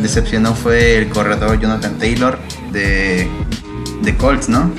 decepcionó 0.00 0.54
fue 0.54 0.96
el 0.96 1.08
corredor 1.08 1.60
Jonathan 1.60 1.98
Taylor 1.98 2.38
de, 2.72 3.28
de 4.02 4.16
Colts, 4.16 4.48
¿no? 4.48 4.70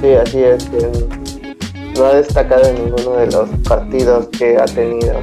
Sí, 0.00 0.14
así 0.14 0.38
es. 0.38 0.68
No 1.96 2.06
ha 2.06 2.14
destacado 2.14 2.64
en 2.64 2.84
ninguno 2.84 3.16
de 3.16 3.26
los 3.30 3.48
partidos 3.68 4.28
que 4.28 4.56
ha 4.56 4.64
tenido. 4.64 5.20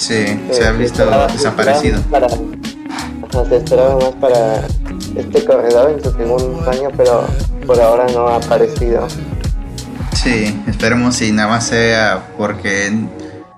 Sí, 0.00 0.24
se 0.50 0.66
ha 0.66 0.72
visto 0.72 1.04
desaparecido. 1.30 2.00
se 3.48 3.56
esperaba 3.56 3.96
más 3.96 4.14
para 4.14 4.66
este 5.14 5.44
corredor 5.44 5.90
en 5.90 6.02
su 6.02 6.10
segundo 6.12 6.70
año, 6.70 6.88
pero 6.96 7.26
por 7.66 7.78
ahora 7.78 8.06
no 8.14 8.28
ha 8.28 8.36
aparecido. 8.36 9.06
Sí, 10.14 10.58
esperemos 10.66 11.16
si 11.16 11.32
nada 11.32 11.50
más 11.50 11.66
sea 11.66 12.28
porque 12.38 12.90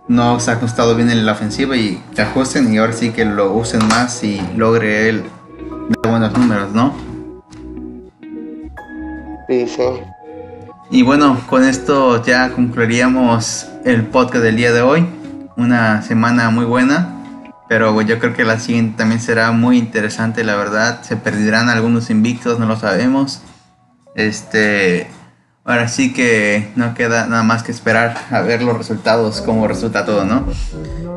no 0.08 0.40
se 0.40 0.50
ha 0.50 0.54
ajustado 0.54 0.96
bien 0.96 1.10
en 1.10 1.24
la 1.24 1.30
ofensiva 1.30 1.76
y 1.76 2.02
te 2.12 2.22
ajusten 2.22 2.74
y 2.74 2.78
ahora 2.78 2.92
sí 2.92 3.10
que 3.10 3.24
lo 3.24 3.52
usen 3.52 3.86
más 3.86 4.24
y 4.24 4.42
logre 4.56 5.08
él 5.08 5.22
buenos 6.02 6.36
números, 6.36 6.72
¿no? 6.72 6.92
Sí, 9.48 9.68
sí. 9.68 9.84
Y 10.90 11.02
bueno, 11.04 11.40
con 11.48 11.62
esto 11.62 12.20
ya 12.24 12.50
concluiríamos 12.50 13.68
el 13.84 14.06
podcast 14.06 14.42
del 14.42 14.56
día 14.56 14.72
de 14.72 14.82
hoy 14.82 15.21
una 15.56 16.02
semana 16.02 16.50
muy 16.50 16.64
buena. 16.64 17.18
Pero 17.68 18.00
yo 18.02 18.18
creo 18.18 18.34
que 18.34 18.44
la 18.44 18.58
siguiente 18.58 18.98
también 18.98 19.20
será 19.20 19.50
muy 19.52 19.78
interesante, 19.78 20.44
la 20.44 20.56
verdad. 20.56 21.02
Se 21.02 21.16
perderán 21.16 21.68
algunos 21.68 22.10
invictos, 22.10 22.58
no 22.58 22.66
lo 22.66 22.76
sabemos. 22.76 23.42
Este, 24.14 25.08
ahora 25.64 25.88
sí 25.88 26.12
que 26.12 26.70
no 26.76 26.94
queda 26.94 27.26
nada 27.26 27.42
más 27.42 27.62
que 27.62 27.72
esperar 27.72 28.16
a 28.30 28.40
ver 28.40 28.62
los 28.62 28.76
resultados, 28.76 29.40
cómo 29.40 29.68
resulta 29.68 30.04
todo, 30.04 30.24
¿no? 30.24 30.46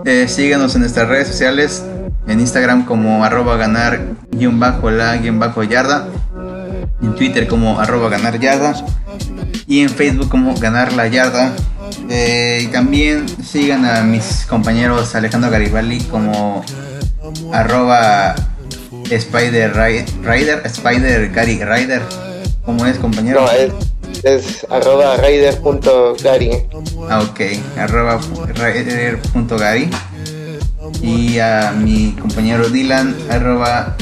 Eh, 0.05 0.27
síguenos 0.27 0.75
en 0.75 0.81
nuestras 0.81 1.07
redes 1.09 1.27
sociales, 1.27 1.83
en 2.27 2.39
Instagram 2.39 2.85
como 2.85 3.25
arroba 3.25 3.57
ganar 3.57 4.01
guion 4.31 4.59
bajo 4.59 4.91
la 4.91 5.17
guion 5.17 5.39
bajo 5.39 5.63
yarda, 5.63 6.07
en 7.01 7.15
Twitter 7.15 7.47
como 7.47 7.79
arroba 7.79 8.09
ganar 8.09 8.39
yarda 8.39 8.73
y 9.67 9.81
en 9.81 9.89
Facebook 9.89 10.29
como 10.29 10.55
ganar 10.55 10.93
la 10.93 11.07
yarda. 11.07 11.53
Eh, 12.09 12.63
y 12.63 12.67
también 12.67 13.25
sigan 13.43 13.83
a 13.85 14.03
mis 14.03 14.45
compañeros 14.45 15.15
Alejandro 15.15 15.49
Garibaldi 15.49 16.01
como 16.01 16.63
arroba 17.51 18.35
Spider 19.09 19.73
Rider, 20.23 20.61
Spider 20.65 21.31
Gary 21.31 21.59
Rider. 21.63 22.03
¿Cómo 22.63 22.85
es, 22.85 22.97
compañero? 22.97 23.41
No, 23.41 23.51
es, 23.51 23.71
es 24.23 24.65
arroba 24.69 25.17
rider.gary. 25.17 26.51
Ah, 27.09 27.21
ok, 27.21 27.41
arroba 27.77 28.19
rider.gary. 28.53 29.89
Y 31.01 31.39
a 31.39 31.73
mi 31.75 32.11
compañero 32.13 32.69
Dylan, 32.69 33.15
arroba 33.29 33.97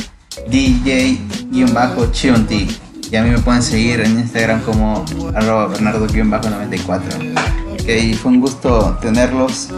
DJ-chionti. 0.50 2.68
Y 3.12 3.16
a 3.16 3.24
mí 3.24 3.30
me 3.30 3.40
pueden 3.40 3.62
seguir 3.62 4.02
en 4.02 4.20
Instagram 4.20 4.62
como 4.62 5.06
arroba 5.36 5.68
bernardo-94 5.68 7.63
y 7.88 8.14
fue 8.14 8.32
un 8.32 8.40
gusto 8.40 8.98
tenerlos 9.02 9.70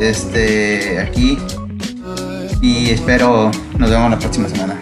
este 0.00 0.98
aquí 0.98 1.38
y 2.60 2.90
espero 2.90 3.50
nos 3.78 3.90
vemos 3.90 4.10
la 4.10 4.18
próxima 4.18 4.48
semana. 4.48 4.80